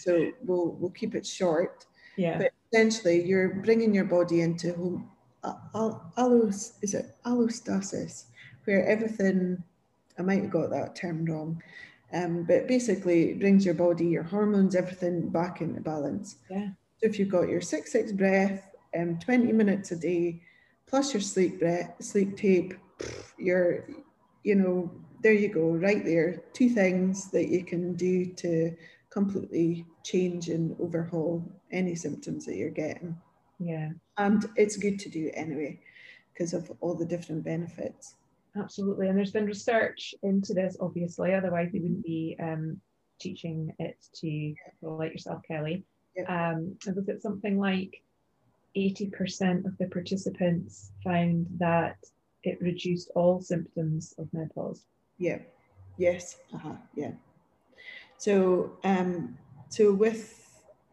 so 0.01 0.33
we'll 0.45 0.73
we'll 0.79 0.91
keep 0.91 1.15
it 1.15 1.27
short. 1.27 1.87
Yeah. 2.17 2.39
But 2.39 2.53
essentially, 2.73 3.25
you're 3.25 3.55
bringing 3.55 3.95
your 3.95 4.05
body 4.05 4.41
into 4.41 4.73
home, 4.75 5.11
al- 5.45 5.71
al- 5.75 6.13
allos, 6.17 6.73
is 6.83 6.95
it 6.95 7.17
allostasis, 7.25 8.25
where 8.65 8.87
everything, 8.87 9.63
I 10.19 10.23
might 10.23 10.43
have 10.43 10.51
got 10.51 10.71
that 10.71 10.97
term 10.97 11.25
wrong, 11.25 11.63
um, 12.13 12.45
but 12.45 12.67
basically 12.67 13.31
it 13.31 13.41
brings 13.41 13.65
your 13.65 13.75
body, 13.75 14.07
your 14.07 14.23
hormones, 14.23 14.75
everything 14.75 15.29
back 15.29 15.61
into 15.61 15.81
balance. 15.81 16.37
Yeah. 16.51 16.69
So 16.99 17.07
if 17.07 17.19
you've 17.19 17.29
got 17.29 17.49
your 17.49 17.61
six 17.61 17.93
six 17.93 18.13
breath, 18.13 18.71
um, 18.99 19.19
20 19.19 19.53
minutes 19.53 19.93
a 19.93 19.97
day, 19.97 20.43
plus 20.87 21.15
your 21.15 21.21
sleep 21.21 21.61
breath, 21.61 21.95
sleep 22.01 22.37
tape, 22.37 22.75
you're, 23.39 23.87
you 24.43 24.57
know, 24.57 24.91
there 25.23 25.33
you 25.33 25.49
go, 25.49 25.71
right 25.71 26.05
there. 26.05 26.43
Two 26.53 26.71
things 26.71 27.31
that 27.31 27.49
you 27.49 27.65
can 27.65 27.95
do 27.95 28.27
to 28.27 28.75
completely 29.11 29.87
change 30.05 30.49
and 30.49 30.77
overhaul 30.81 31.45
any 31.73 31.95
symptoms 31.95 32.47
that 32.47 32.57
you're 32.57 32.71
getting. 32.71 33.17
Yeah. 33.59 33.91
And 34.17 34.47
it's 34.57 34.77
good 34.77 34.99
to 35.01 35.09
do 35.09 35.31
anyway 35.35 35.81
because 36.33 36.55
of 36.55 36.71
all 36.81 36.95
the 36.95 37.05
different 37.05 37.45
benefits. 37.45 38.15
Absolutely. 38.57 39.09
And 39.09 39.17
there's 39.17 39.33
been 39.33 39.47
research 39.47 40.15
into 40.23 40.55
this, 40.55 40.77
obviously, 40.81 41.35
otherwise 41.35 41.71
we 41.73 41.81
wouldn't 41.81 42.05
be 42.05 42.37
um, 42.43 42.81
teaching 43.21 43.73
it 43.79 43.97
to 44.15 44.27
people 44.27 44.99
like 44.99 45.13
yourself, 45.13 45.43
Kelly. 45.47 45.85
Yep. 46.17 46.31
Um, 46.31 46.77
I 46.87 46.91
looked 46.91 47.11
at 47.11 47.23
something 47.23 47.59
like 47.59 48.03
80% 48.77 49.67
of 49.67 49.77
the 49.79 49.87
participants 49.87 50.93
found 51.05 51.47
that 51.59 51.97
it 52.43 52.61
reduced 52.61 53.11
all 53.15 53.41
symptoms 53.41 54.15
of 54.19 54.29
menopause. 54.33 54.85
Yeah. 55.19 55.39
Yes. 55.99 56.37
Uh-huh. 56.55 56.77
Yeah. 56.95 57.13
So 58.21 58.77
um 58.85 59.39
so 59.71 59.95
with 59.95 60.23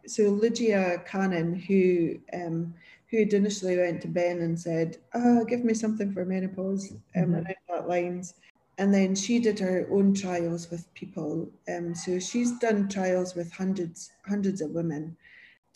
so 0.06 0.24
Lydia 0.30 1.04
Cannon, 1.06 1.50
who 1.68 2.20
um 2.34 2.74
who 3.12 3.18
had 3.20 3.34
initially 3.34 3.78
went 3.78 4.02
to 4.02 4.08
Ben 4.08 4.40
and 4.40 4.58
said, 4.58 4.98
"Oh, 5.14 5.44
give 5.44 5.64
me 5.66 5.74
something 5.74 6.14
for 6.14 6.24
menopause," 6.26 6.94
um, 7.18 7.26
Mhm. 7.26 7.34
around 7.44 7.66
that 7.68 7.88
lines, 7.90 8.34
and 8.78 8.94
then 8.94 9.14
she 9.14 9.40
did 9.40 9.60
her 9.60 9.88
own 9.92 10.14
trials 10.14 10.72
with 10.72 10.94
people. 10.94 11.52
Um, 11.68 11.94
so 11.96 12.18
she's 12.20 12.52
done 12.60 12.88
trials 12.88 13.36
with 13.36 13.52
hundreds 13.52 14.10
hundreds 14.26 14.62
of 14.62 14.72
women. 14.72 15.18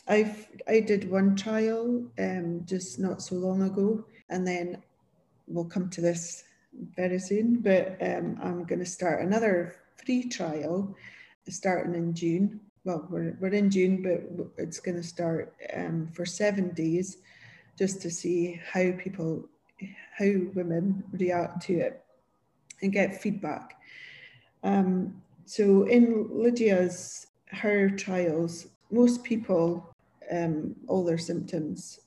I've 0.08 0.48
I 0.68 0.80
did 0.80 1.12
one 1.12 1.36
trial 1.36 1.84
um 2.18 2.48
just 2.66 2.98
not 2.98 3.22
so 3.22 3.36
long 3.36 3.62
ago, 3.64 4.06
and 4.30 4.48
then 4.48 4.68
we'll 5.48 5.66
come 5.76 5.90
to 5.90 6.02
this 6.02 6.44
very 6.96 7.20
soon. 7.20 7.48
But 7.60 7.98
um, 8.02 8.38
I'm 8.42 8.64
going 8.64 8.80
to 8.80 8.86
start 8.98 9.22
another 9.22 9.76
free 10.06 10.24
trial 10.30 10.96
starting 11.50 11.96
in 11.96 12.14
June. 12.14 12.60
Well, 12.84 13.08
we're, 13.10 13.38
we're 13.40 13.50
in 13.50 13.70
June, 13.70 14.02
but 14.02 14.24
it's 14.58 14.80
going 14.80 14.98
to 14.98 15.04
start 15.04 15.54
um, 15.76 16.10
for 16.14 16.26
seven 16.26 16.74
days 16.74 17.18
just 17.78 18.02
to 18.02 18.10
see 18.10 18.60
how 18.72 18.92
people, 18.98 19.48
how 20.18 20.32
women 20.54 21.04
react 21.12 21.62
to 21.64 21.80
it 21.80 22.04
and 22.82 22.92
get 22.92 23.22
feedback. 23.22 23.76
Um, 24.64 25.22
so 25.46 25.84
in 25.84 26.28
Lydia's, 26.32 27.28
her 27.48 27.90
trials, 27.90 28.68
most 28.90 29.24
people, 29.24 29.94
um, 30.32 30.76
all 30.88 31.04
their 31.04 31.18
symptoms 31.18 32.00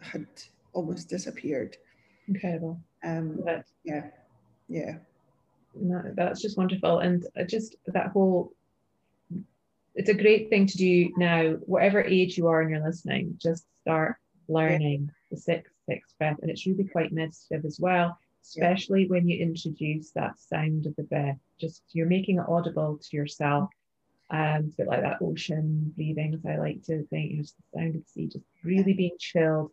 had 0.00 0.26
almost 0.72 1.08
disappeared. 1.08 1.76
Incredible. 2.28 2.80
Um, 3.04 3.40
yeah, 3.84 4.06
yeah, 4.68 4.98
no, 5.74 6.02
that's 6.14 6.42
just 6.42 6.56
wonderful. 6.56 7.00
And 7.00 7.26
just 7.48 7.76
that 7.86 8.08
whole, 8.08 8.52
it's 9.94 10.08
a 10.08 10.14
great 10.14 10.48
thing 10.50 10.66
to 10.66 10.76
do 10.76 11.12
now, 11.16 11.52
whatever 11.66 12.02
age 12.02 12.38
you 12.38 12.46
are 12.46 12.60
and 12.60 12.70
you're 12.70 12.84
listening, 12.84 13.36
just 13.40 13.64
start 13.82 14.16
learning 14.48 15.10
the 15.30 15.36
six, 15.36 15.70
six 15.86 16.14
breath. 16.18 16.38
And 16.40 16.50
it's 16.50 16.66
really 16.66 16.84
quite 16.84 17.12
meditative 17.12 17.64
as 17.64 17.78
well, 17.80 18.18
especially 18.44 19.08
when 19.08 19.28
you 19.28 19.38
introduce 19.38 20.10
that 20.12 20.38
sound 20.38 20.86
of 20.86 20.94
the 20.96 21.02
breath. 21.04 21.38
Just 21.60 21.82
you're 21.92 22.06
making 22.06 22.38
it 22.38 22.48
audible 22.48 22.98
to 23.02 23.16
yourself. 23.16 23.70
Um, 24.30 24.64
it's 24.66 24.74
a 24.74 24.76
bit 24.78 24.88
like 24.88 25.02
that 25.02 25.22
ocean 25.22 25.92
breathing, 25.96 26.34
as 26.34 26.44
I 26.46 26.56
like 26.56 26.82
to 26.84 27.04
think, 27.06 27.30
you 27.30 27.36
know, 27.38 27.42
just 27.42 27.56
the 27.56 27.78
sound 27.78 27.96
of 27.96 28.02
the 28.02 28.08
sea, 28.08 28.26
just 28.26 28.44
really 28.62 28.92
being 28.92 29.16
chilled. 29.18 29.72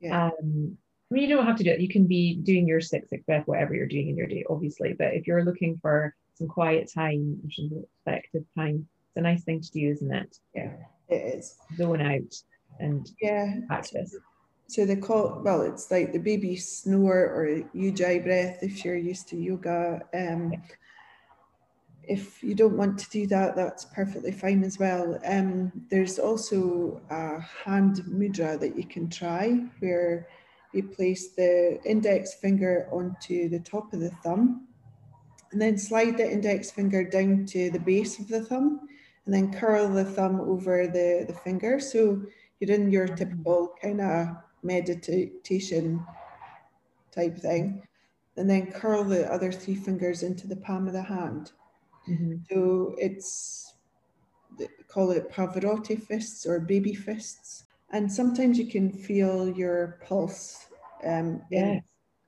yeah, 0.00 0.26
Um, 0.26 0.76
I 1.10 1.14
mean, 1.14 1.28
you 1.28 1.34
don't 1.36 1.46
have 1.46 1.56
to 1.56 1.64
do 1.64 1.70
it. 1.70 1.80
You 1.80 1.88
can 1.88 2.06
be 2.06 2.34
doing 2.34 2.66
your 2.66 2.80
six 2.80 3.08
six 3.08 3.24
breath, 3.24 3.46
whatever 3.46 3.74
you're 3.74 3.86
doing 3.86 4.08
in 4.08 4.16
your 4.16 4.26
day, 4.26 4.44
obviously. 4.50 4.92
But 4.92 5.14
if 5.14 5.26
you're 5.26 5.44
looking 5.44 5.78
for 5.80 6.14
some 6.34 6.48
quiet 6.48 6.90
time, 6.92 7.40
some 7.50 7.70
reflective 8.04 8.44
time, 8.56 8.88
it's 9.08 9.16
a 9.16 9.20
nice 9.20 9.42
thing 9.44 9.60
to 9.60 9.70
do, 9.70 9.90
isn't 9.90 10.12
it? 10.12 10.36
yeah, 10.54 10.72
it 11.08 11.36
is. 11.38 11.56
Zone 11.76 12.00
out 12.00 12.34
and 12.78 13.10
Yeah. 13.20 13.60
practice. 13.66 14.14
So 14.66 14.84
they 14.84 14.96
call 14.96 15.40
well, 15.42 15.62
it's 15.62 15.90
like 15.90 16.12
the 16.12 16.18
baby 16.18 16.56
snore 16.56 17.24
or 17.24 17.62
ujjayi 17.74 18.22
breath 18.22 18.62
if 18.62 18.84
you're 18.84 18.96
used 18.96 19.28
to 19.28 19.36
yoga. 19.36 20.02
Um, 20.12 20.52
if 22.02 22.42
you 22.42 22.54
don't 22.54 22.76
want 22.76 22.98
to 22.98 23.10
do 23.10 23.26
that, 23.28 23.56
that's 23.56 23.86
perfectly 23.86 24.32
fine 24.32 24.62
as 24.64 24.78
well. 24.78 25.18
Um, 25.24 25.72
there's 25.90 26.18
also 26.18 27.00
a 27.10 27.40
hand 27.40 28.02
mudra 28.08 28.60
that 28.60 28.76
you 28.76 28.84
can 28.84 29.08
try 29.08 29.64
where 29.80 30.28
you 30.74 30.82
place 30.82 31.28
the 31.34 31.80
index 31.84 32.34
finger 32.34 32.88
onto 32.92 33.48
the 33.48 33.60
top 33.60 33.92
of 33.94 34.00
the 34.00 34.10
thumb 34.22 34.68
and 35.52 35.60
then 35.60 35.78
slide 35.78 36.18
the 36.18 36.30
index 36.30 36.70
finger 36.70 37.04
down 37.04 37.46
to 37.46 37.70
the 37.70 37.80
base 37.80 38.18
of 38.18 38.28
the 38.28 38.44
thumb 38.44 38.80
and 39.28 39.34
then 39.34 39.52
curl 39.52 39.90
the 39.90 40.06
thumb 40.06 40.40
over 40.40 40.86
the, 40.86 41.26
the 41.28 41.34
finger. 41.34 41.78
So 41.78 42.22
you're 42.58 42.74
in 42.74 42.90
your 42.90 43.06
typical 43.06 43.74
kind 43.82 44.00
of 44.00 44.28
meditation 44.62 46.02
type 47.14 47.36
thing. 47.36 47.82
And 48.38 48.48
then 48.48 48.72
curl 48.72 49.04
the 49.04 49.30
other 49.30 49.52
three 49.52 49.74
fingers 49.74 50.22
into 50.22 50.46
the 50.46 50.56
palm 50.56 50.86
of 50.86 50.94
the 50.94 51.02
hand. 51.02 51.52
Mhm. 52.08 52.40
So 52.50 52.94
it's 52.96 53.74
call 54.88 55.10
it 55.10 55.30
Pavarotti 55.30 56.00
fists 56.00 56.46
or 56.46 56.58
baby 56.58 56.94
fists. 56.94 57.64
And 57.90 58.10
sometimes 58.10 58.58
you 58.58 58.66
can 58.66 58.90
feel 58.90 59.50
your 59.50 59.98
pulse 60.08 60.68
um, 61.04 61.42
in- 61.50 61.74
Yes. 61.74 61.82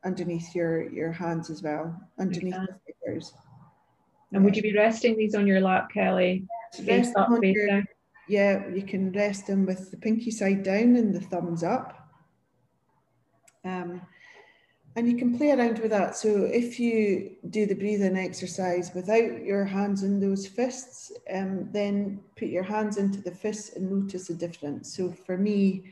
underneath 0.04 0.54
your, 0.54 0.92
your 0.92 1.12
hands 1.12 1.48
as 1.48 1.62
well, 1.62 1.98
underneath 2.18 2.56
the 2.56 2.78
fingers. 2.84 3.32
And 4.32 4.44
would 4.44 4.54
you 4.54 4.62
be 4.62 4.76
resting 4.76 5.16
these 5.16 5.34
on 5.34 5.46
your 5.46 5.62
lap, 5.62 5.90
Kelly? 5.94 6.46
Yeah. 6.78 6.96
Rest 6.96 7.16
up, 7.16 7.30
on 7.30 7.42
your- 7.42 7.82
Yeah, 8.28 8.68
you 8.68 8.82
can 8.82 9.10
rest 9.12 9.46
them 9.46 9.66
with 9.66 9.90
the 9.90 9.96
pinky 9.96 10.30
side 10.30 10.62
down 10.62 10.96
and 10.96 11.12
the 11.14 11.20
thumbs 11.20 11.62
up. 11.64 11.96
Um, 13.64 14.00
and 14.96 15.08
you 15.08 15.16
can 15.16 15.36
play 15.36 15.50
around 15.50 15.78
with 15.80 15.90
that. 15.90 16.16
So 16.16 16.44
if 16.44 16.78
you 16.80 17.36
do 17.50 17.66
the 17.66 17.74
breathing 17.74 18.16
exercise 18.16 18.92
without 18.94 19.42
your 19.44 19.64
hands 19.64 20.02
in 20.02 20.20
those 20.20 20.46
fists, 20.46 21.12
um, 21.32 21.68
then 21.72 22.20
put 22.36 22.48
your 22.48 22.62
hands 22.62 22.96
into 22.98 23.20
the 23.20 23.34
fists 23.34 23.76
and 23.76 23.90
notice 23.90 24.28
the 24.28 24.34
difference. 24.34 24.94
So 24.96 25.10
for 25.12 25.36
me, 25.36 25.84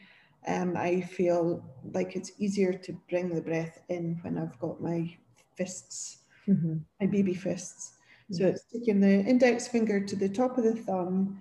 um, 0.46 0.76
I 0.76 1.00
feel 1.00 1.64
like 1.92 2.16
it's 2.16 2.32
easier 2.38 2.72
to 2.72 2.92
bring 3.10 3.34
the 3.34 3.40
breath 3.42 3.82
in 3.88 4.18
when 4.22 4.38
I've 4.38 4.58
got 4.58 4.80
my 4.80 5.16
fists 5.56 6.18
Mhm. 6.46 6.84
my 7.00 7.06
baby 7.06 7.34
fists. 7.34 7.97
So 8.30 8.46
it's 8.46 8.64
taking 8.72 9.00
the 9.00 9.20
index 9.20 9.68
finger 9.68 10.00
to 10.04 10.16
the 10.16 10.28
top 10.28 10.58
of 10.58 10.64
the 10.64 10.74
thumb, 10.76 11.40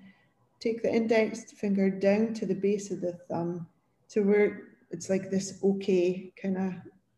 take 0.60 0.82
the 0.82 0.94
index 0.94 1.52
finger 1.52 1.90
down 1.90 2.34
to 2.36 2.46
the 2.46 2.56
base 2.56 2.92
of 2.92 3.02
the 3.02 3.14
thumb. 3.30 3.68
So 4.08 4.22
we're 4.22 4.76
it's 4.90 5.10
like 5.10 5.30
this 5.30 5.60
okay 5.64 6.32
kind 6.42 6.58
of 6.58 6.74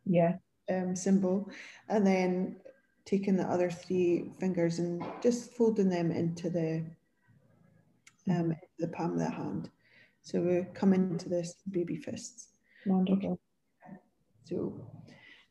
Yeah. 0.05 0.37
um, 0.71 0.95
symbol, 0.95 1.51
and 1.87 2.05
then 2.05 2.55
taking 3.05 3.37
the 3.37 3.43
other 3.43 3.69
three 3.69 4.31
fingers 4.39 4.79
and 4.79 5.03
just 5.21 5.53
folding 5.53 5.89
them 5.89 6.11
into 6.11 6.49
the 6.49 6.85
um, 8.29 8.55
the 8.79 8.87
palm 8.87 9.13
of 9.13 9.19
the 9.19 9.29
hand. 9.29 9.69
So 10.21 10.41
we're 10.41 10.65
coming 10.73 11.17
to 11.17 11.29
this 11.29 11.55
baby 11.69 11.95
fists. 11.95 12.49
Wonderful. 12.85 13.39
So, 14.45 14.73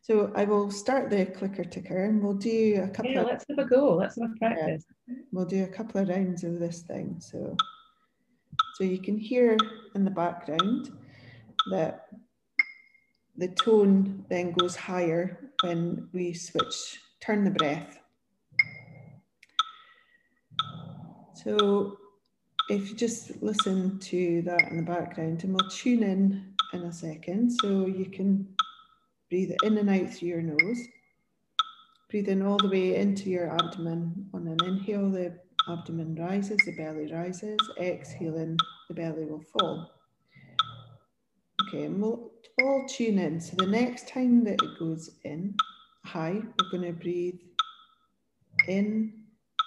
so 0.09 0.33
I 0.35 0.44
will 0.44 0.71
start 0.71 1.11
the 1.11 1.27
clicker 1.27 1.64
ticker, 1.64 2.05
and 2.05 2.23
we'll 2.23 2.33
do 2.33 2.81
a 2.83 2.88
couple 2.88 3.11
Yeah, 3.11 3.21
of 3.21 3.27
let's 3.27 3.44
have 3.51 3.59
a 3.59 3.68
go. 3.68 3.94
Let's 3.94 4.18
have 4.18 4.31
a 4.31 4.38
practice. 4.38 4.87
we'll 5.33 5.44
do 5.44 5.64
a 5.64 5.68
couple 5.68 6.01
of 6.01 6.09
rounds 6.09 6.44
of 6.44 6.59
this 6.59 6.81
thing. 6.81 7.16
So, 7.21 7.55
so 8.77 8.85
you 8.85 8.99
can 9.03 9.18
hear 9.18 9.59
in 9.94 10.05
the 10.07 10.11
background 10.11 10.90
that 11.71 12.07
the 13.37 13.49
tone 13.49 14.25
then 14.31 14.53
goes 14.53 14.75
higher 14.75 15.53
when 15.62 16.09
we 16.14 16.33
switch, 16.33 17.01
turn 17.21 17.44
the 17.44 17.51
breath. 17.51 17.99
So 21.35 21.99
if 22.71 22.88
you 22.88 22.97
just 22.97 23.42
listen 23.42 23.99
to 23.99 24.40
that 24.42 24.71
in 24.71 24.79
the 24.79 24.83
background 24.83 25.44
and 25.44 25.55
we'll 25.55 25.68
tune 25.68 26.03
in 26.03 26.55
in 26.73 26.83
a 26.85 26.92
second. 26.92 27.51
So 27.53 27.87
you 27.87 28.07
can 28.07 28.49
breathe 29.29 29.53
in 29.62 29.79
and 29.79 29.91
out 29.91 30.12
through 30.12 30.29
your 30.29 30.43
nose. 30.43 30.87
Breathe 32.11 32.29
in 32.29 32.43
all 32.43 32.57
the 32.57 32.69
way 32.69 32.97
into 32.97 33.29
your 33.29 33.51
abdomen. 33.51 34.27
On 34.33 34.47
an 34.47 34.64
inhale, 34.64 35.11
the 35.11 35.38
abdomen 35.69 36.14
rises, 36.14 36.59
the 36.64 36.75
belly 36.77 37.12
rises. 37.12 37.59
Exhaling, 37.79 38.57
the 38.88 38.95
belly 38.95 39.27
will 39.27 39.45
fall. 39.53 39.93
Okay, 41.62 41.85
and 41.85 42.01
we'll 42.01 42.31
all 42.61 42.87
tune 42.88 43.19
in. 43.19 43.41
So 43.41 43.57
the 43.57 43.67
next 43.67 44.09
time 44.09 44.43
that 44.45 44.62
it 44.62 44.79
goes 44.79 45.11
in, 45.25 45.55
high, 46.05 46.41
we're 46.41 46.71
going 46.71 46.85
to 46.85 46.99
breathe 46.99 47.41
in, 48.67 49.12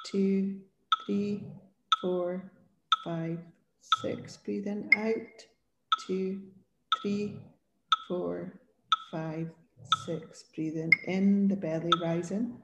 two, 0.06 0.62
three, 1.06 1.44
four, 2.02 2.52
five, 3.04 3.38
six. 4.02 4.38
Breathe 4.38 4.66
in, 4.66 4.90
out, 4.96 5.46
two, 6.08 6.42
three, 7.02 7.36
four, 8.08 8.61
five, 9.12 9.50
six. 10.06 10.46
Breathing 10.56 10.92
in, 11.06 11.48
the 11.50 11.56
belly 11.56 11.92
rising. 12.02 12.58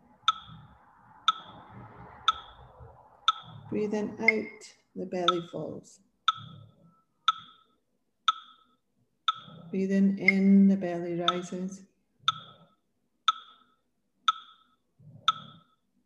Breathing 3.69 4.15
out, 4.21 4.73
the 4.95 5.05
belly 5.05 5.41
falls. 5.51 5.99
Breathing 9.69 10.17
in, 10.17 10.69
the 10.69 10.77
belly 10.77 11.19
rises. 11.19 11.81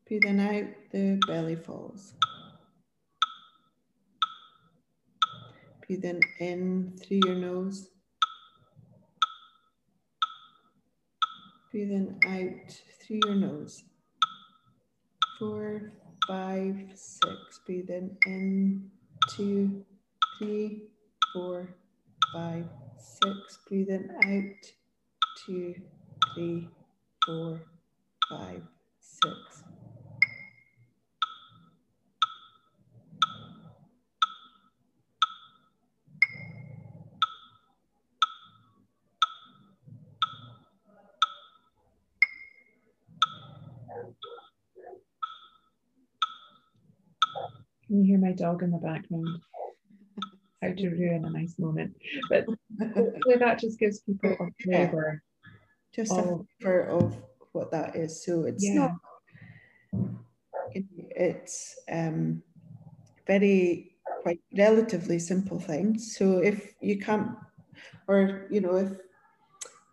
Breathing 0.07 0.39
out, 0.39 0.65
the 0.91 1.21
belly 1.27 1.55
falls. 1.55 2.15
Breathing 5.85 6.21
in 6.39 6.97
through 6.97 7.21
your 7.25 7.35
nose. 7.35 7.89
Breathing 11.71 12.19
out 12.23 12.81
through 13.01 13.21
your 13.25 13.35
nose. 13.35 13.83
Four, 15.37 15.91
five, 16.27 16.75
six. 16.95 17.59
Breathing 17.65 18.17
in, 18.25 18.31
in, 18.31 18.91
two, 19.29 19.85
three, 20.37 20.83
four, 21.33 21.75
five, 22.33 22.65
six. 22.97 23.59
Breathing 23.67 24.09
out, 24.25 24.71
two, 25.45 25.75
three, 26.33 26.69
four, 27.25 27.61
five, 28.29 28.63
six. 28.99 29.63
Can 47.87 47.99
you 47.99 48.05
hear 48.05 48.19
my 48.31 48.37
dog 48.37 48.63
in 48.63 48.71
the 48.71 48.77
background? 48.77 49.27
How 50.61 50.73
to 50.73 50.89
ruin 50.89 51.25
a 51.25 51.29
nice 51.29 51.55
moment. 51.57 51.95
But 52.29 52.45
hopefully 52.79 53.35
that 53.39 53.59
just 53.59 53.79
gives 53.79 54.01
people 54.01 54.35
a 54.39 54.63
flavour. 54.63 55.21
Just 55.93 56.11
a 56.11 56.39
flavour 56.59 56.87
of 56.87 57.17
what 57.51 57.71
that 57.71 57.95
is. 57.95 58.23
So 58.23 58.43
it's 58.43 58.63
yeah. 58.63 58.73
not 58.73 58.91
it's 60.73 61.77
um 61.91 62.41
very 63.27 63.97
quite 64.21 64.39
relatively 64.57 65.19
simple 65.19 65.59
things. 65.59 66.15
So 66.15 66.37
if 66.37 66.73
you 66.79 66.99
can't 66.99 67.31
or 68.07 68.47
you 68.49 68.61
know 68.61 68.75
if 68.77 68.91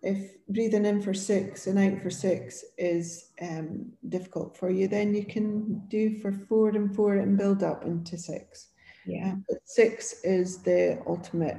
if 0.03 0.47
breathing 0.49 0.87
in 0.87 1.03
for 1.03 1.15
six 1.15 1.67
and 1.67 1.79
out 1.79 2.01
for 2.03 2.11
six 2.11 2.65
is 2.77 3.31
um, 3.43 3.91
difficult 4.09 4.57
for 4.57 4.71
you, 4.71 4.87
then 4.87 5.15
you 5.15 5.25
can 5.25 5.83
do 5.89 6.19
for 6.21 6.33
four 6.33 6.69
and 6.69 6.95
four 6.95 7.17
and 7.17 7.37
build 7.37 7.63
up 7.63 7.85
into 7.85 8.17
six. 8.17 8.69
Yeah. 9.07 9.33
Um, 9.33 9.45
six 9.65 10.23
is 10.23 10.59
the 10.59 11.03
ultimate. 11.07 11.59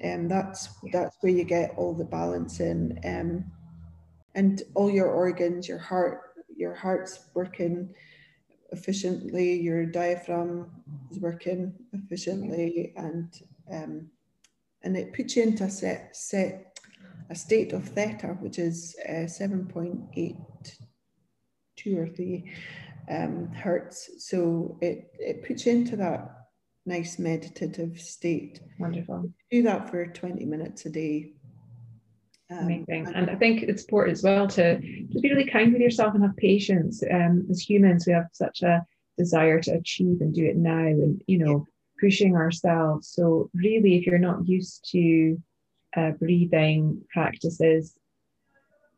And 0.00 0.22
um, 0.22 0.28
that's 0.28 0.68
that's 0.92 1.16
where 1.20 1.32
you 1.32 1.44
get 1.44 1.74
all 1.76 1.92
the 1.92 2.04
balance 2.04 2.60
in 2.60 2.98
um, 3.04 3.44
and 4.34 4.62
all 4.74 4.90
your 4.90 5.08
organs, 5.08 5.68
your 5.68 5.78
heart, 5.78 6.20
your 6.56 6.74
heart's 6.74 7.26
working 7.34 7.92
efficiently, 8.70 9.54
your 9.54 9.86
diaphragm 9.86 10.70
is 11.10 11.18
working 11.18 11.74
efficiently, 11.92 12.92
and 12.96 13.40
um, 13.72 14.08
and 14.82 14.96
it 14.96 15.12
puts 15.12 15.34
you 15.34 15.42
into 15.42 15.64
a 15.64 15.70
set 15.70 16.16
set 16.16 16.67
a 17.30 17.34
state 17.34 17.72
of 17.72 17.88
theta, 17.88 18.36
which 18.40 18.58
is 18.58 18.96
uh, 19.08 19.26
7.82 19.26 20.36
or 21.96 22.08
3 22.08 22.52
um, 23.10 23.48
hertz. 23.52 24.10
So 24.18 24.78
it, 24.80 25.10
it 25.18 25.46
puts 25.46 25.66
you 25.66 25.72
into 25.72 25.96
that 25.96 26.30
nice 26.86 27.18
meditative 27.18 28.00
state. 28.00 28.60
Wonderful. 28.78 29.30
Do 29.50 29.62
that 29.62 29.90
for 29.90 30.06
20 30.06 30.44
minutes 30.44 30.86
a 30.86 30.90
day. 30.90 31.32
Um, 32.50 32.58
Amazing. 32.60 33.12
And 33.14 33.30
I 33.30 33.34
think 33.34 33.62
it's 33.62 33.82
important 33.82 34.16
as 34.16 34.24
well 34.24 34.48
to, 34.48 34.80
to 34.80 35.20
be 35.20 35.30
really 35.30 35.44
kind 35.44 35.72
with 35.72 35.82
yourself 35.82 36.14
and 36.14 36.22
have 36.22 36.36
patience. 36.36 37.02
Um, 37.10 37.46
as 37.50 37.60
humans, 37.60 38.06
we 38.06 38.14
have 38.14 38.28
such 38.32 38.62
a 38.62 38.84
desire 39.18 39.60
to 39.60 39.72
achieve 39.72 40.20
and 40.22 40.34
do 40.34 40.46
it 40.46 40.56
now 40.56 40.78
and, 40.78 41.22
you 41.26 41.38
know, 41.38 41.66
pushing 42.00 42.36
ourselves. 42.36 43.08
So, 43.08 43.50
really, 43.52 43.96
if 43.96 44.06
you're 44.06 44.18
not 44.18 44.48
used 44.48 44.88
to 44.92 45.36
uh, 45.98 46.10
breathing 46.12 47.02
practices, 47.12 47.98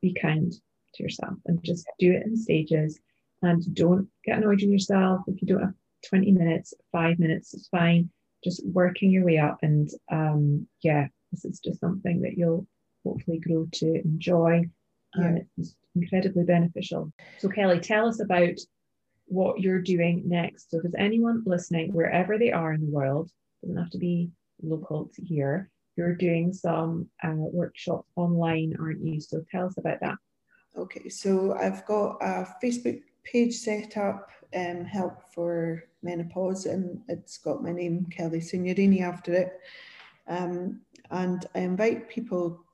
be 0.02 0.14
kind 0.14 0.52
to 0.94 1.02
yourself 1.02 1.34
and 1.46 1.62
just 1.62 1.86
do 1.98 2.12
it 2.12 2.26
in 2.26 2.36
stages. 2.36 3.00
And 3.42 3.74
don't 3.74 4.08
get 4.24 4.38
annoyed 4.38 4.60
with 4.60 4.70
yourself 4.70 5.22
if 5.26 5.40
you 5.40 5.48
don't 5.48 5.62
have 5.62 5.74
20 6.08 6.32
minutes, 6.32 6.74
five 6.92 7.18
minutes 7.18 7.54
is 7.54 7.68
fine. 7.68 8.10
Just 8.44 8.66
working 8.66 9.10
your 9.10 9.24
way 9.24 9.38
up. 9.38 9.58
And 9.62 9.88
um, 10.10 10.66
yeah, 10.82 11.06
this 11.32 11.44
is 11.44 11.60
just 11.60 11.80
something 11.80 12.20
that 12.22 12.36
you'll 12.36 12.66
hopefully 13.04 13.38
grow 13.38 13.66
to 13.72 14.02
enjoy. 14.02 14.68
And 15.14 15.44
it's 15.58 15.74
incredibly 15.96 16.44
beneficial. 16.44 17.12
So, 17.38 17.48
Kelly, 17.48 17.80
tell 17.80 18.06
us 18.06 18.20
about 18.20 18.58
what 19.26 19.60
you're 19.60 19.82
doing 19.82 20.22
next. 20.26 20.70
So, 20.70 20.80
does 20.80 20.94
anyone 20.96 21.42
listening, 21.46 21.92
wherever 21.92 22.38
they 22.38 22.52
are 22.52 22.72
in 22.72 22.80
the 22.80 22.90
world, 22.92 23.30
doesn't 23.62 23.76
have 23.76 23.90
to 23.90 23.98
be 23.98 24.30
local 24.62 25.10
to 25.14 25.22
here, 25.22 25.70
you're 26.00 26.14
doing 26.14 26.50
some 26.50 27.06
uh, 27.22 27.34
workshops 27.34 28.08
online, 28.16 28.74
aren't 28.80 29.04
you? 29.04 29.20
So 29.20 29.44
tell 29.50 29.66
us 29.66 29.76
about 29.76 30.00
that. 30.00 30.16
Okay, 30.74 31.10
so 31.10 31.54
I've 31.60 31.84
got 31.84 32.16
a 32.22 32.46
Facebook 32.62 33.02
page 33.22 33.54
set 33.54 33.98
up, 33.98 34.30
um, 34.56 34.86
Help 34.86 35.30
for 35.34 35.84
Menopause, 36.02 36.64
and 36.64 37.02
it's 37.08 37.36
got 37.36 37.62
my 37.62 37.70
name, 37.70 38.06
Kelly 38.10 38.40
Signorini, 38.40 39.02
after 39.02 39.34
it. 39.34 39.60
Um, 40.26 40.80
and 41.10 41.44
I 41.54 41.58
invite 41.58 42.08
people 42.08 42.64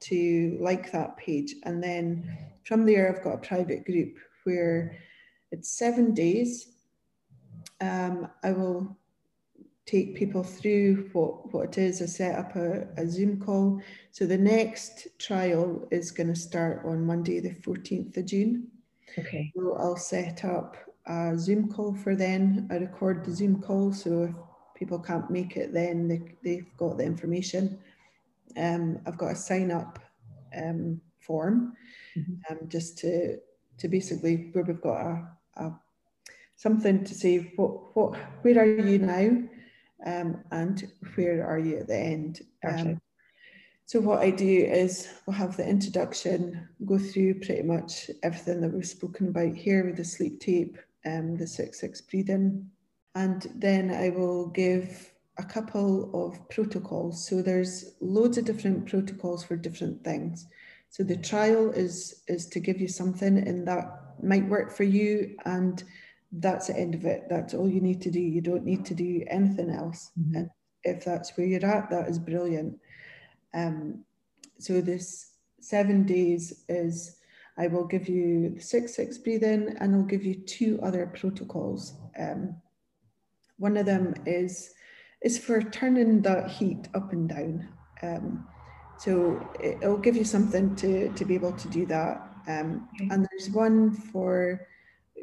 to 0.00 0.58
like 0.60 0.90
that 0.90 1.16
page. 1.16 1.54
And 1.62 1.80
then 1.80 2.36
from 2.64 2.84
there, 2.84 3.08
I've 3.08 3.22
got 3.22 3.34
a 3.34 3.48
private 3.48 3.84
group 3.84 4.16
where 4.42 4.98
it's 5.52 5.78
seven 5.78 6.14
days. 6.14 6.72
Um, 7.80 8.28
I 8.42 8.50
will 8.50 8.96
take 9.92 10.14
people 10.14 10.42
through 10.42 11.10
what, 11.12 11.52
what 11.52 11.66
it 11.66 11.78
is. 11.78 12.00
I 12.00 12.06
set 12.06 12.38
up 12.38 12.56
a, 12.56 12.88
a 12.96 13.06
Zoom 13.06 13.38
call. 13.38 13.80
So 14.10 14.24
the 14.26 14.38
next 14.38 15.08
trial 15.18 15.86
is 15.90 16.10
going 16.10 16.28
to 16.28 16.34
start 16.34 16.82
on 16.86 17.04
Monday, 17.04 17.40
the 17.40 17.54
14th 17.56 18.16
of 18.16 18.24
June. 18.24 18.68
Okay. 19.18 19.52
So 19.54 19.76
I'll 19.78 19.96
set 19.96 20.44
up 20.46 20.76
a 21.06 21.36
Zoom 21.36 21.70
call 21.70 21.94
for 21.94 22.16
then. 22.16 22.68
I 22.70 22.76
record 22.76 23.24
the 23.24 23.34
Zoom 23.34 23.60
call. 23.60 23.92
So 23.92 24.22
if 24.22 24.34
people 24.74 24.98
can't 24.98 25.30
make 25.30 25.58
it, 25.58 25.74
then 25.74 26.08
they, 26.08 26.22
they've 26.42 26.76
got 26.78 26.96
the 26.96 27.04
information. 27.04 27.78
Um, 28.56 28.98
I've 29.06 29.18
got 29.18 29.32
a 29.32 29.36
sign 29.36 29.70
up 29.70 29.98
um, 30.56 31.02
form 31.20 31.74
mm-hmm. 32.16 32.32
um, 32.50 32.68
just 32.68 32.96
to, 32.98 33.36
to 33.78 33.88
basically 33.88 34.48
where 34.52 34.64
we've 34.64 34.80
got 34.80 35.00
a, 35.00 35.28
a 35.56 35.72
something 36.56 37.04
to 37.04 37.14
say 37.14 37.52
what, 37.56 37.94
what, 37.94 38.16
where 38.42 38.58
are 38.60 38.64
you 38.64 38.98
now? 38.98 39.48
Um, 40.06 40.42
and 40.50 40.90
where 41.14 41.46
are 41.46 41.58
you 41.58 41.78
at 41.78 41.88
the 41.88 41.96
end. 41.96 42.40
Um, 42.66 43.00
so 43.86 44.00
what 44.00 44.20
I 44.20 44.30
do 44.30 44.64
is 44.64 45.08
we'll 45.26 45.36
have 45.36 45.56
the 45.56 45.68
introduction, 45.68 46.68
go 46.86 46.98
through 46.98 47.40
pretty 47.40 47.62
much 47.62 48.10
everything 48.22 48.60
that 48.60 48.72
we've 48.72 48.86
spoken 48.86 49.28
about 49.28 49.54
here 49.54 49.84
with 49.84 49.96
the 49.96 50.04
sleep 50.04 50.40
tape, 50.40 50.78
um, 51.04 51.36
the 51.36 51.44
6-6 51.44 52.08
breathing, 52.10 52.70
and 53.14 53.50
then 53.54 53.90
I 53.90 54.10
will 54.10 54.46
give 54.48 55.12
a 55.38 55.44
couple 55.44 56.10
of 56.26 56.48
protocols. 56.48 57.26
So 57.26 57.42
there's 57.42 57.96
loads 58.00 58.38
of 58.38 58.44
different 58.44 58.86
protocols 58.86 59.44
for 59.44 59.56
different 59.56 60.04
things. 60.04 60.46
So 60.90 61.02
the 61.02 61.16
trial 61.16 61.70
is 61.70 62.22
is 62.28 62.46
to 62.48 62.60
give 62.60 62.78
you 62.80 62.88
something 62.88 63.38
and 63.38 63.66
that 63.66 64.14
might 64.22 64.46
work 64.46 64.70
for 64.70 64.84
you 64.84 65.36
and 65.46 65.82
that's 66.32 66.68
the 66.68 66.76
end 66.76 66.94
of 66.94 67.04
it. 67.04 67.24
That's 67.28 67.54
all 67.54 67.68
you 67.68 67.80
need 67.80 68.00
to 68.02 68.10
do. 68.10 68.20
You 68.20 68.40
don't 68.40 68.64
need 68.64 68.84
to 68.86 68.94
do 68.94 69.22
anything 69.28 69.70
else. 69.70 70.10
Mm-hmm. 70.18 70.36
And 70.36 70.50
if 70.84 71.04
that's 71.04 71.36
where 71.36 71.46
you're 71.46 71.64
at, 71.64 71.90
that 71.90 72.08
is 72.08 72.18
brilliant. 72.18 72.78
Um, 73.54 74.04
so 74.58 74.80
this 74.80 75.32
seven 75.60 76.04
days 76.04 76.64
is 76.68 77.18
I 77.58 77.66
will 77.66 77.84
give 77.84 78.08
you 78.08 78.54
the 78.54 78.60
six 78.60 78.96
six 78.96 79.18
breathing 79.18 79.76
and 79.78 79.94
I'll 79.94 80.02
give 80.02 80.24
you 80.24 80.34
two 80.34 80.80
other 80.82 81.06
protocols. 81.06 81.94
Um, 82.18 82.56
one 83.58 83.76
of 83.76 83.86
them 83.86 84.14
is 84.24 84.72
is 85.22 85.38
for 85.38 85.62
turning 85.62 86.22
that 86.22 86.50
heat 86.50 86.88
up 86.94 87.12
and 87.12 87.28
down. 87.28 87.68
Um, 88.02 88.46
so 88.98 89.46
it'll 89.62 89.98
give 89.98 90.16
you 90.16 90.24
something 90.24 90.74
to 90.76 91.12
to 91.12 91.24
be 91.24 91.34
able 91.34 91.52
to 91.52 91.68
do 91.68 91.84
that. 91.86 92.26
Um, 92.48 92.88
okay. 92.94 93.08
And 93.12 93.28
there's 93.30 93.50
one 93.50 93.92
for 93.92 94.66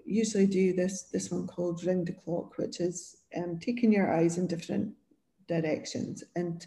usually 0.10 0.48
do 0.48 0.74
this 0.74 1.04
this 1.04 1.32
one 1.32 1.48
called 1.48 1.84
round 1.86 2.08
the 2.08 2.14
clock, 2.14 2.58
which 2.58 2.80
is 2.80 3.18
um, 3.36 3.60
taking 3.60 3.92
your 3.92 4.14
eyes 4.14 4.38
in 4.38 4.48
different 4.48 4.94
directions, 5.48 6.24
and 6.36 6.66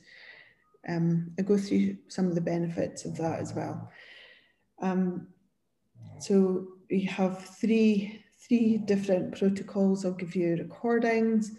um, 0.88 1.32
I 1.38 1.42
go 1.42 1.56
through 1.56 1.96
some 2.08 2.26
of 2.26 2.34
the 2.34 2.40
benefits 2.40 3.04
of 3.04 3.16
that 3.16 3.40
as 3.40 3.54
well. 3.54 3.90
Um, 4.80 5.28
so 6.18 6.66
we 6.90 7.02
have 7.02 7.44
three 7.44 8.22
three 8.48 8.78
different 8.78 9.38
protocols. 9.38 10.04
I'll 10.04 10.12
give 10.12 10.34
you 10.34 10.56
recordings, 10.56 11.52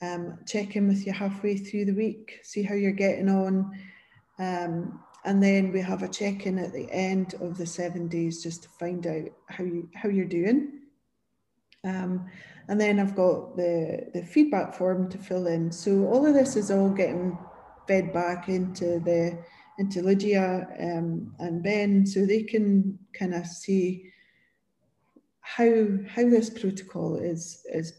um, 0.00 0.38
check 0.46 0.76
in 0.76 0.88
with 0.88 1.06
you 1.06 1.12
halfway 1.12 1.56
through 1.56 1.86
the 1.86 1.94
week, 1.94 2.40
see 2.42 2.62
how 2.62 2.74
you're 2.74 2.92
getting 2.92 3.28
on. 3.28 3.70
Um, 4.38 5.00
and 5.24 5.42
then 5.42 5.70
we 5.70 5.80
have 5.80 6.02
a 6.02 6.08
check-in 6.08 6.58
at 6.58 6.72
the 6.72 6.90
end 6.90 7.34
of 7.40 7.58
the 7.58 7.66
seven 7.66 8.08
days 8.08 8.42
just 8.42 8.62
to 8.62 8.68
find 8.70 9.06
out 9.06 9.28
how 9.48 9.64
you 9.64 9.88
how 9.94 10.08
you're 10.08 10.24
doing. 10.24 10.79
Um, 11.84 12.26
and 12.68 12.80
then 12.80 13.00
I've 13.00 13.16
got 13.16 13.56
the, 13.56 14.10
the 14.14 14.22
feedback 14.22 14.74
form 14.74 15.08
to 15.10 15.18
fill 15.18 15.46
in. 15.46 15.72
So 15.72 16.06
all 16.06 16.26
of 16.26 16.34
this 16.34 16.56
is 16.56 16.70
all 16.70 16.90
getting 16.90 17.36
fed 17.88 18.12
back 18.12 18.48
into 18.48 19.00
the 19.00 19.42
into 19.78 20.02
Lydia 20.02 20.68
um, 20.78 21.34
and 21.38 21.62
Ben, 21.62 22.06
so 22.06 22.26
they 22.26 22.42
can 22.42 22.98
kind 23.18 23.34
of 23.34 23.46
see 23.46 24.12
how 25.40 25.88
how 26.06 26.28
this 26.28 26.50
protocol 26.50 27.16
is 27.16 27.64
is 27.72 27.94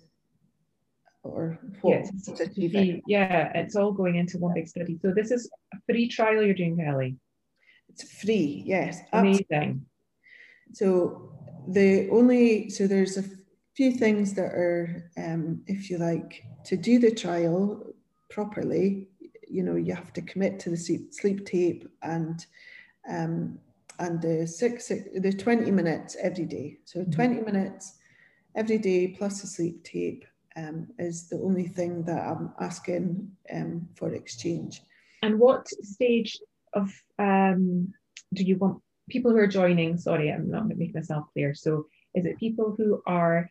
or 1.23 1.59
what 1.81 2.05
yes, 2.05 3.01
yeah, 3.07 3.51
it's 3.55 3.75
all 3.75 3.91
going 3.91 4.15
into 4.15 4.37
one 4.37 4.53
big 4.53 4.67
study. 4.67 4.99
So 5.01 5.11
this 5.13 5.31
is 5.31 5.49
a 5.73 5.77
free 5.87 6.07
trial 6.07 6.43
you're 6.43 6.53
doing, 6.53 6.77
Kelly. 6.77 7.17
It's 7.89 8.21
free, 8.21 8.63
yes. 8.65 8.99
Amazing. 9.11 9.45
Absolutely. 9.49 9.81
So 10.73 11.33
the 11.67 12.09
only 12.09 12.69
so 12.69 12.87
there's 12.87 13.17
a 13.17 13.23
few 13.75 13.91
things 13.91 14.33
that 14.33 14.53
are, 14.53 15.09
um, 15.17 15.61
if 15.67 15.89
you 15.89 15.97
like, 15.97 16.43
to 16.65 16.77
do 16.77 16.99
the 16.99 17.11
trial 17.11 17.93
properly. 18.29 19.07
You 19.47 19.63
know, 19.63 19.75
you 19.75 19.93
have 19.93 20.13
to 20.13 20.21
commit 20.21 20.59
to 20.61 20.69
the 20.69 20.77
sleep, 20.77 21.13
sleep 21.13 21.45
tape 21.45 21.87
and 22.01 22.45
um, 23.09 23.59
and 23.99 24.21
the 24.21 24.47
six, 24.47 24.87
six 24.87 25.07
the 25.15 25.31
20 25.31 25.69
minutes 25.71 26.17
every 26.21 26.45
day. 26.45 26.77
So 26.85 26.99
mm-hmm. 26.99 27.11
20 27.11 27.41
minutes 27.41 27.97
every 28.55 28.77
day 28.77 29.09
plus 29.09 29.41
the 29.41 29.47
sleep 29.47 29.83
tape 29.83 30.25
um, 30.55 30.87
is 30.97 31.29
the 31.29 31.37
only 31.37 31.67
thing 31.67 32.03
that 32.03 32.19
I'm 32.19 32.51
asking 32.59 33.31
um, 33.53 33.87
for 33.95 34.13
exchange. 34.13 34.81
And 35.23 35.39
what 35.39 35.67
stage 35.67 36.39
of 36.73 36.91
um, 37.19 37.93
do 38.33 38.43
you 38.43 38.57
want 38.57 38.81
people 39.09 39.31
who 39.31 39.37
are 39.37 39.47
joining? 39.47 39.97
Sorry, 39.97 40.31
I'm 40.31 40.49
not 40.49 40.67
making 40.67 40.93
myself 40.93 41.25
clear. 41.33 41.53
So, 41.53 41.85
is 42.15 42.25
it 42.25 42.39
people 42.39 42.73
who 42.77 43.01
are 43.05 43.49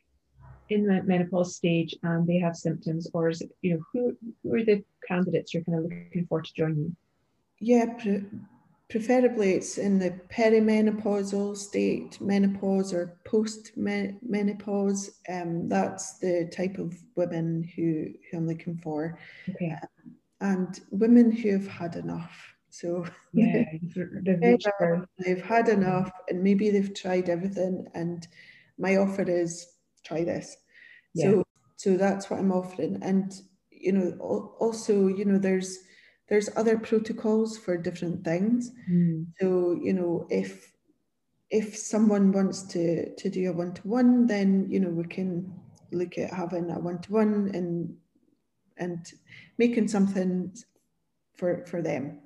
in 0.70 0.86
the 0.86 1.02
menopause 1.02 1.56
stage 1.56 1.94
and 2.02 2.26
they 2.26 2.38
have 2.38 2.56
symptoms, 2.56 3.08
or 3.12 3.28
is 3.28 3.40
it 3.40 3.50
you 3.62 3.74
know 3.74 3.80
who 3.92 4.16
who 4.42 4.54
are 4.54 4.64
the 4.64 4.82
candidates 5.06 5.52
you're 5.52 5.64
kind 5.64 5.78
of 5.78 5.84
looking 5.84 6.26
for 6.28 6.40
to 6.40 6.54
join 6.54 6.76
you? 6.76 6.96
Yeah, 7.58 7.94
pre- 7.94 8.24
preferably 8.90 9.52
it's 9.52 9.78
in 9.78 9.98
the 9.98 10.10
perimenopausal 10.28 11.56
state, 11.56 12.20
menopause 12.20 12.92
or 12.92 13.18
post 13.24 13.72
menopause. 13.76 15.10
Um, 15.28 15.68
that's 15.68 16.18
the 16.18 16.50
type 16.52 16.78
of 16.78 16.96
women 17.14 17.70
who, 17.76 18.08
who 18.30 18.38
I'm 18.38 18.48
looking 18.48 18.76
for. 18.78 19.18
Okay. 19.48 19.70
Um, 19.70 20.16
and 20.42 20.80
women 20.90 21.30
who 21.30 21.52
have 21.52 21.68
had 21.68 21.96
enough. 21.96 22.54
So 22.70 23.04
yeah, 23.32 23.64
they've, 24.04 24.58
they've 25.18 25.44
had 25.44 25.68
enough 25.68 26.10
and 26.28 26.42
maybe 26.42 26.70
they've 26.70 26.94
tried 26.94 27.28
everything. 27.28 27.86
And 27.94 28.26
my 28.78 28.96
offer 28.96 29.22
is 29.22 29.66
try 30.04 30.24
this. 30.24 30.56
Yeah. 31.14 31.30
So 31.30 31.44
so 31.76 31.96
that's 31.96 32.28
what 32.28 32.40
I'm 32.40 32.52
offering. 32.52 32.98
And 33.02 33.32
you 33.70 33.92
know, 33.92 34.54
also, 34.58 35.08
you 35.08 35.24
know, 35.24 35.38
there's 35.38 35.78
there's 36.28 36.50
other 36.56 36.78
protocols 36.78 37.58
for 37.58 37.76
different 37.76 38.24
things. 38.24 38.70
Mm. 38.90 39.26
So, 39.40 39.78
you 39.82 39.94
know, 39.94 40.26
if 40.30 40.72
if 41.50 41.76
someone 41.76 42.32
wants 42.32 42.62
to 42.68 43.14
to 43.14 43.28
do 43.28 43.50
a 43.50 43.52
one-to-one, 43.52 44.26
then 44.26 44.66
you 44.70 44.80
know 44.80 44.90
we 44.90 45.04
can 45.04 45.52
look 45.90 46.18
at 46.18 46.32
having 46.32 46.70
a 46.70 46.78
one-to-one 46.78 47.50
and 47.54 47.96
and 48.76 49.12
making 49.58 49.88
something 49.88 50.54
for 51.36 51.64
for 51.66 51.82
them. 51.82 52.20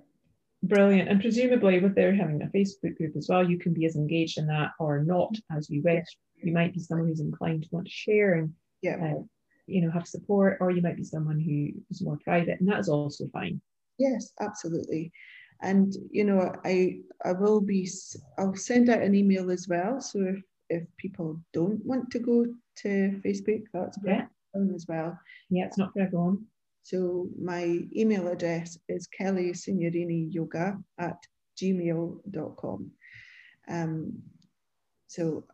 Brilliant. 0.62 1.08
And 1.08 1.20
presumably 1.20 1.80
with 1.80 1.94
their 1.94 2.14
having 2.14 2.42
a 2.42 2.46
Facebook 2.46 2.96
group 2.96 3.16
as 3.16 3.28
well, 3.28 3.48
you 3.48 3.58
can 3.58 3.72
be 3.72 3.86
as 3.86 3.96
engaged 3.96 4.38
in 4.38 4.46
that 4.46 4.70
or 4.78 5.02
not 5.02 5.34
as 5.50 5.68
you 5.70 5.82
wish. 5.82 6.06
You 6.46 6.52
might 6.52 6.74
be 6.74 6.80
someone 6.80 7.08
who's 7.08 7.20
inclined 7.20 7.62
to 7.64 7.68
want 7.72 7.86
to 7.86 7.92
share 7.92 8.34
and 8.34 8.52
yeah. 8.82 8.96
Uh, 9.02 9.22
you 9.66 9.80
know 9.80 9.90
have 9.90 10.06
support, 10.06 10.58
or 10.60 10.70
you 10.70 10.82
might 10.82 10.96
be 10.96 11.04
someone 11.04 11.40
who 11.40 11.70
is 11.90 12.02
more 12.02 12.18
private, 12.22 12.60
and 12.60 12.68
that 12.68 12.80
is 12.80 12.88
also 12.88 13.26
fine. 13.32 13.60
Yes, 13.98 14.32
absolutely. 14.40 15.12
And 15.62 15.94
you 16.10 16.24
know, 16.24 16.52
I 16.64 16.98
I 17.24 17.32
will 17.32 17.60
be 17.60 17.88
I'll 18.38 18.56
send 18.56 18.90
out 18.90 19.02
an 19.02 19.14
email 19.14 19.50
as 19.50 19.68
well. 19.68 20.00
So 20.00 20.20
if 20.20 20.42
if 20.68 20.84
people 20.96 21.40
don't 21.52 21.84
want 21.84 22.10
to 22.10 22.18
go 22.18 22.46
to 22.78 23.20
Facebook, 23.24 23.62
that's 23.72 23.98
yeah. 24.04 24.26
as 24.74 24.86
well. 24.88 25.18
Yeah, 25.50 25.66
it's 25.66 25.78
not 25.78 25.92
for 25.92 26.00
everyone. 26.00 26.44
So 26.82 27.28
my 27.40 27.80
email 27.96 28.28
address 28.28 28.78
is 28.88 29.06
kelly 29.06 29.52
signorini 29.52 30.32
yoga 30.32 30.78
at 30.98 31.16
gmail.com. 31.56 32.90
Um, 33.68 34.22
so 35.06 35.44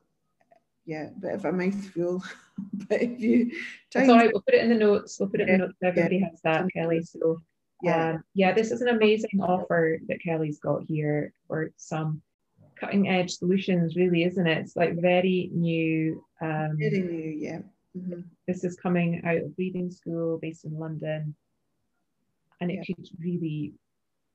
yeah, 0.86 1.08
bit 1.20 1.34
of 1.34 1.44
a 1.44 1.52
mouthful. 1.52 2.22
but 2.88 3.02
if 3.02 3.20
you 3.20 3.50
try 3.90 4.02
That's 4.02 4.08
all 4.08 4.16
right, 4.16 4.30
we'll 4.32 4.42
put 4.42 4.54
it 4.54 4.64
in 4.64 4.70
the 4.70 4.76
notes. 4.76 5.18
We'll 5.18 5.28
put 5.28 5.40
it 5.40 5.48
in 5.48 5.60
the 5.60 5.66
notes. 5.66 5.78
Everybody 5.82 6.18
yeah. 6.18 6.28
has 6.30 6.40
that, 6.42 6.72
Kelly. 6.72 7.02
So 7.02 7.38
yeah, 7.82 8.10
um, 8.10 8.24
yeah, 8.34 8.52
this 8.52 8.70
is 8.70 8.82
an 8.82 8.88
amazing 8.88 9.40
offer 9.40 9.98
that 10.08 10.22
Kelly's 10.22 10.58
got 10.58 10.82
here 10.82 11.32
for 11.46 11.70
some 11.76 12.22
cutting 12.76 13.08
edge 13.08 13.32
solutions, 13.32 13.96
really, 13.96 14.24
isn't 14.24 14.46
it? 14.46 14.58
It's 14.58 14.76
like 14.76 15.00
very 15.00 15.50
new. 15.52 16.24
Um, 16.40 16.76
very 16.78 17.02
new, 17.02 17.36
yeah. 17.38 17.60
Mm-hmm. 17.96 18.20
This 18.46 18.64
is 18.64 18.76
coming 18.76 19.22
out 19.24 19.38
of 19.38 19.56
Breathing 19.56 19.90
School 19.90 20.38
based 20.38 20.64
in 20.64 20.78
London, 20.78 21.34
and 22.60 22.70
it 22.70 22.76
yeah. 22.76 22.94
could 22.94 23.08
really 23.18 23.74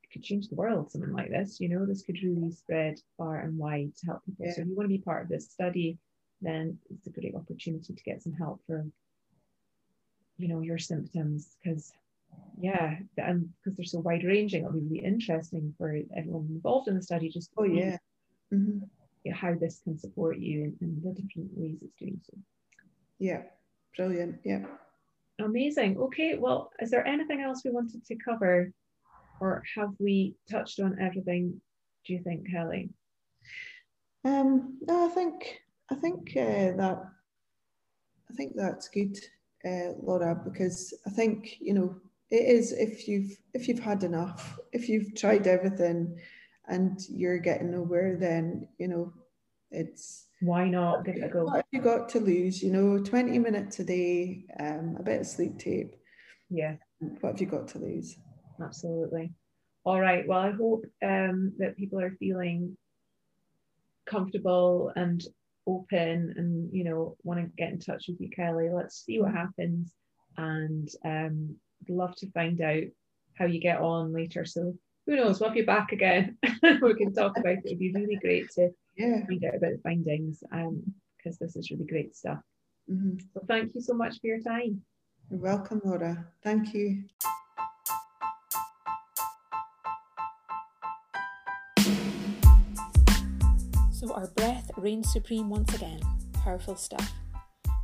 it 0.04 0.12
could 0.12 0.24
change 0.24 0.48
the 0.48 0.56
world. 0.56 0.92
Something 0.92 1.14
like 1.14 1.30
this, 1.30 1.60
you 1.60 1.70
know, 1.70 1.86
this 1.86 2.04
could 2.04 2.22
really 2.22 2.52
spread 2.52 3.00
far 3.18 3.40
and 3.40 3.58
wide 3.58 3.96
to 3.98 4.06
help 4.08 4.26
people. 4.26 4.46
Yeah. 4.46 4.54
So 4.54 4.62
if 4.62 4.68
you 4.68 4.76
want 4.76 4.86
to 4.86 4.98
be 4.98 5.00
part 5.00 5.24
of 5.24 5.30
this 5.30 5.50
study, 5.50 5.98
then 6.46 6.78
it's 6.94 7.08
a 7.08 7.10
great 7.10 7.36
opportunity 7.36 7.94
to 7.94 8.04
get 8.04 8.22
some 8.22 8.34
help 8.34 8.62
for, 8.68 8.86
you 10.38 10.48
know, 10.48 10.62
your 10.62 10.78
symptoms 10.78 11.56
because 11.64 11.94
yeah, 12.60 12.98
and 13.18 13.50
because 13.64 13.78
they're 13.78 13.86
so 13.86 14.00
wide 14.00 14.24
ranging, 14.24 14.62
it'll 14.62 14.74
be 14.74 14.80
really 14.80 15.06
interesting 15.06 15.74
for 15.78 15.98
everyone 16.16 16.48
involved 16.50 16.88
in 16.88 16.96
the 16.96 17.02
study 17.02 17.30
just 17.30 17.52
oh 17.58 17.64
yeah. 17.64 17.98
Mm-hmm. 18.54 19.32
how 19.32 19.56
this 19.56 19.82
can 19.84 19.98
support 19.98 20.38
you 20.38 20.64
in, 20.64 20.78
in 20.82 21.02
the 21.04 21.12
different 21.22 21.50
ways 21.54 21.78
it's 21.82 21.96
doing 22.00 22.20
so. 22.24 22.38
Yeah, 23.20 23.42
brilliant. 23.96 24.40
Yeah. 24.44 24.66
Amazing. 25.40 25.98
Okay, 25.98 26.38
well, 26.38 26.72
is 26.80 26.92
there 26.92 27.06
anything 27.06 27.42
else 27.42 27.64
we 27.66 27.72
wanted 27.72 28.06
to 28.06 28.16
cover, 28.16 28.72
or 29.42 29.64
have 29.76 29.90
we 30.00 30.36
touched 30.50 30.80
on 30.80 30.98
everything? 31.02 31.60
Do 32.06 32.14
you 32.14 32.20
think, 32.20 32.50
Kelly? 32.50 32.90
Um, 34.24 34.78
no, 34.82 35.08
I 35.10 35.14
think 35.14 35.62
I 35.92 35.96
think 35.96 36.32
uh, 36.36 36.76
that 36.78 37.04
I 38.30 38.34
think 38.34 38.54
that's 38.56 38.90
good, 38.90 39.18
uh, 39.66 39.94
Laura, 40.02 40.36
because 40.44 40.94
I 41.06 41.10
think 41.12 41.58
you 41.60 41.74
know 41.74 41.96
it 42.32 42.46
is 42.46 42.72
if 42.72 43.08
you've 43.08 43.38
if 43.54 43.68
you've 43.68 43.80
had 43.80 44.04
enough 44.04 44.60
if 44.72 44.90
you've 44.90 45.16
tried 45.16 45.48
everything 45.48 46.20
and 46.68 47.00
you're 47.10 47.38
getting 47.38 47.72
nowhere 47.72 48.18
then 48.20 48.68
you 48.80 48.88
know 48.88 49.14
it's 49.72 50.28
why 50.42 50.68
not 50.68 51.06
give 51.06 51.18
it 51.18 51.24
a 51.24 51.30
go? 51.30 51.46
What 51.46 51.56
have 51.58 51.66
you 51.72 51.82
got 51.82 52.10
to 52.10 52.20
lose 52.20 52.64
you 52.64 52.72
know 52.72 53.00
20 53.00 53.38
minutes 53.40 53.80
a 53.80 53.84
day 53.84 54.46
um, 54.60 54.98
a 55.00 55.04
bit 55.04 55.22
of 55.22 55.28
sleep 55.28 55.58
tape. 55.60 55.96
Yeah. 56.50 56.76
What 57.00 57.34
have 57.34 57.42
you 57.42 57.48
got 57.48 57.68
to 57.70 57.80
lose? 57.80 58.18
Absolutely. 58.62 59.34
All 59.84 60.00
right 60.00 60.28
well 60.28 60.40
i 60.40 60.50
hope 60.52 60.84
um, 61.04 61.54
that 61.60 61.78
people 61.78 62.02
are 62.02 62.16
feeling 62.20 62.76
comfortable 64.08 64.92
and 64.96 65.24
open 65.68 66.34
and 66.38 66.70
you 66.72 66.84
know 66.84 67.16
want 67.24 67.40
to 67.40 67.48
get 67.58 67.72
in 67.72 67.80
touch 67.80 68.06
with 68.08 68.20
you 68.20 68.30
kelly 68.30 68.70
let's 68.70 69.04
see 69.04 69.20
what 69.20 69.34
happens 69.34 69.94
and 70.38 70.90
um, 71.04 71.56
love 71.90 72.16
to 72.18 72.32
find 72.32 72.62
out 72.62 72.84
how 73.36 73.46
you 73.46 73.60
get 73.60 73.82
on 73.82 74.14
later. 74.14 74.46
So 74.46 74.76
who 75.06 75.16
knows? 75.16 75.40
We'll 75.40 75.52
be 75.52 75.62
back 75.62 75.92
again. 75.92 76.38
we 76.82 76.94
can 76.96 77.14
talk 77.14 77.38
about 77.38 77.54
it. 77.54 77.66
It'd 77.66 77.80
be 77.80 77.92
really 77.92 78.18
great 78.18 78.50
to 78.52 78.70
yeah. 78.98 79.26
find 79.26 79.44
out 79.46 79.56
about 79.56 79.72
the 79.74 79.82
findings 79.84 80.42
because 80.42 80.68
um, 80.68 81.38
this 81.40 81.56
is 81.56 81.72
really 81.72 81.86
great 81.86 82.16
stuff. 82.16 82.40
Mm-hmm. 82.90 83.18
So 83.34 83.42
thank 83.48 83.76
you 83.76 83.82
so 83.82 83.94
much 83.94 84.20
for 84.20 84.28
your 84.28 84.42
time. 84.42 84.82
You're 85.30 85.40
welcome, 85.40 85.82
Laura. 85.84 86.28
Thank 86.44 86.74
you. 86.74 87.04
So 93.96 94.12
our 94.14 94.28
breath 94.28 94.70
reigns 94.76 95.14
supreme 95.14 95.50
once 95.50 95.74
again. 95.74 96.02
Powerful 96.34 96.76
stuff. 96.76 97.14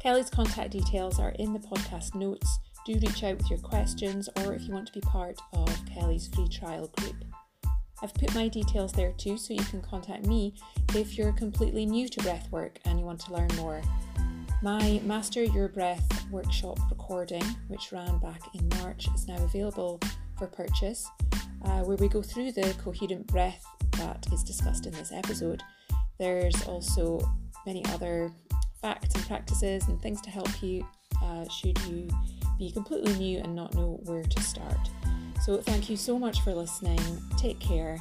Kelly's 0.01 0.29
contact 0.29 0.71
details 0.71 1.19
are 1.19 1.33
in 1.39 1.53
the 1.53 1.59
podcast 1.59 2.15
notes 2.15 2.59
do 2.85 2.93
reach 2.95 3.23
out 3.23 3.37
with 3.37 3.49
your 3.49 3.59
questions 3.59 4.27
or 4.37 4.53
if 4.53 4.63
you 4.63 4.73
want 4.73 4.87
to 4.87 4.93
be 4.93 5.01
part 5.01 5.39
of 5.53 5.85
Kelly's 5.85 6.27
free 6.27 6.49
trial 6.49 6.91
group. 6.97 7.15
I've 8.03 8.13
put 8.13 8.35
my 8.35 8.49
details 8.49 8.91
there 8.91 9.13
too, 9.13 9.37
so 9.37 9.53
you 9.53 9.63
can 9.63 9.81
contact 9.81 10.25
me 10.25 10.55
if 10.95 11.17
you're 11.17 11.31
completely 11.31 11.85
new 11.85 12.09
to 12.09 12.19
breathwork 12.19 12.77
and 12.83 12.99
you 12.99 13.05
want 13.05 13.21
to 13.21 13.33
learn 13.33 13.49
more. 13.55 13.81
My 14.61 14.99
Master 15.05 15.43
Your 15.43 15.69
Breath 15.69 16.25
workshop 16.29 16.77
recording, 16.89 17.43
which 17.69 17.93
ran 17.93 18.17
back 18.17 18.41
in 18.53 18.67
March, 18.81 19.07
is 19.15 19.27
now 19.27 19.41
available 19.43 19.99
for 20.37 20.47
purchase, 20.47 21.07
uh, 21.63 21.83
where 21.83 21.97
we 21.97 22.09
go 22.09 22.21
through 22.21 22.51
the 22.51 22.75
coherent 22.83 23.27
breath 23.27 23.63
that 23.91 24.25
is 24.33 24.43
discussed 24.43 24.87
in 24.87 24.93
this 24.93 25.11
episode. 25.11 25.61
There's 26.21 26.67
also 26.67 27.19
many 27.65 27.83
other 27.87 28.31
facts 28.79 29.15
and 29.15 29.25
practices 29.25 29.87
and 29.87 29.99
things 30.03 30.21
to 30.21 30.29
help 30.29 30.61
you 30.61 30.85
uh, 31.19 31.49
should 31.49 31.79
you 31.85 32.07
be 32.59 32.71
completely 32.71 33.13
new 33.13 33.39
and 33.39 33.55
not 33.55 33.73
know 33.73 33.99
where 34.03 34.21
to 34.21 34.41
start. 34.43 34.87
So 35.41 35.57
thank 35.57 35.89
you 35.89 35.97
so 35.97 36.19
much 36.19 36.41
for 36.41 36.53
listening. 36.53 36.99
Take 37.37 37.59
care 37.59 37.97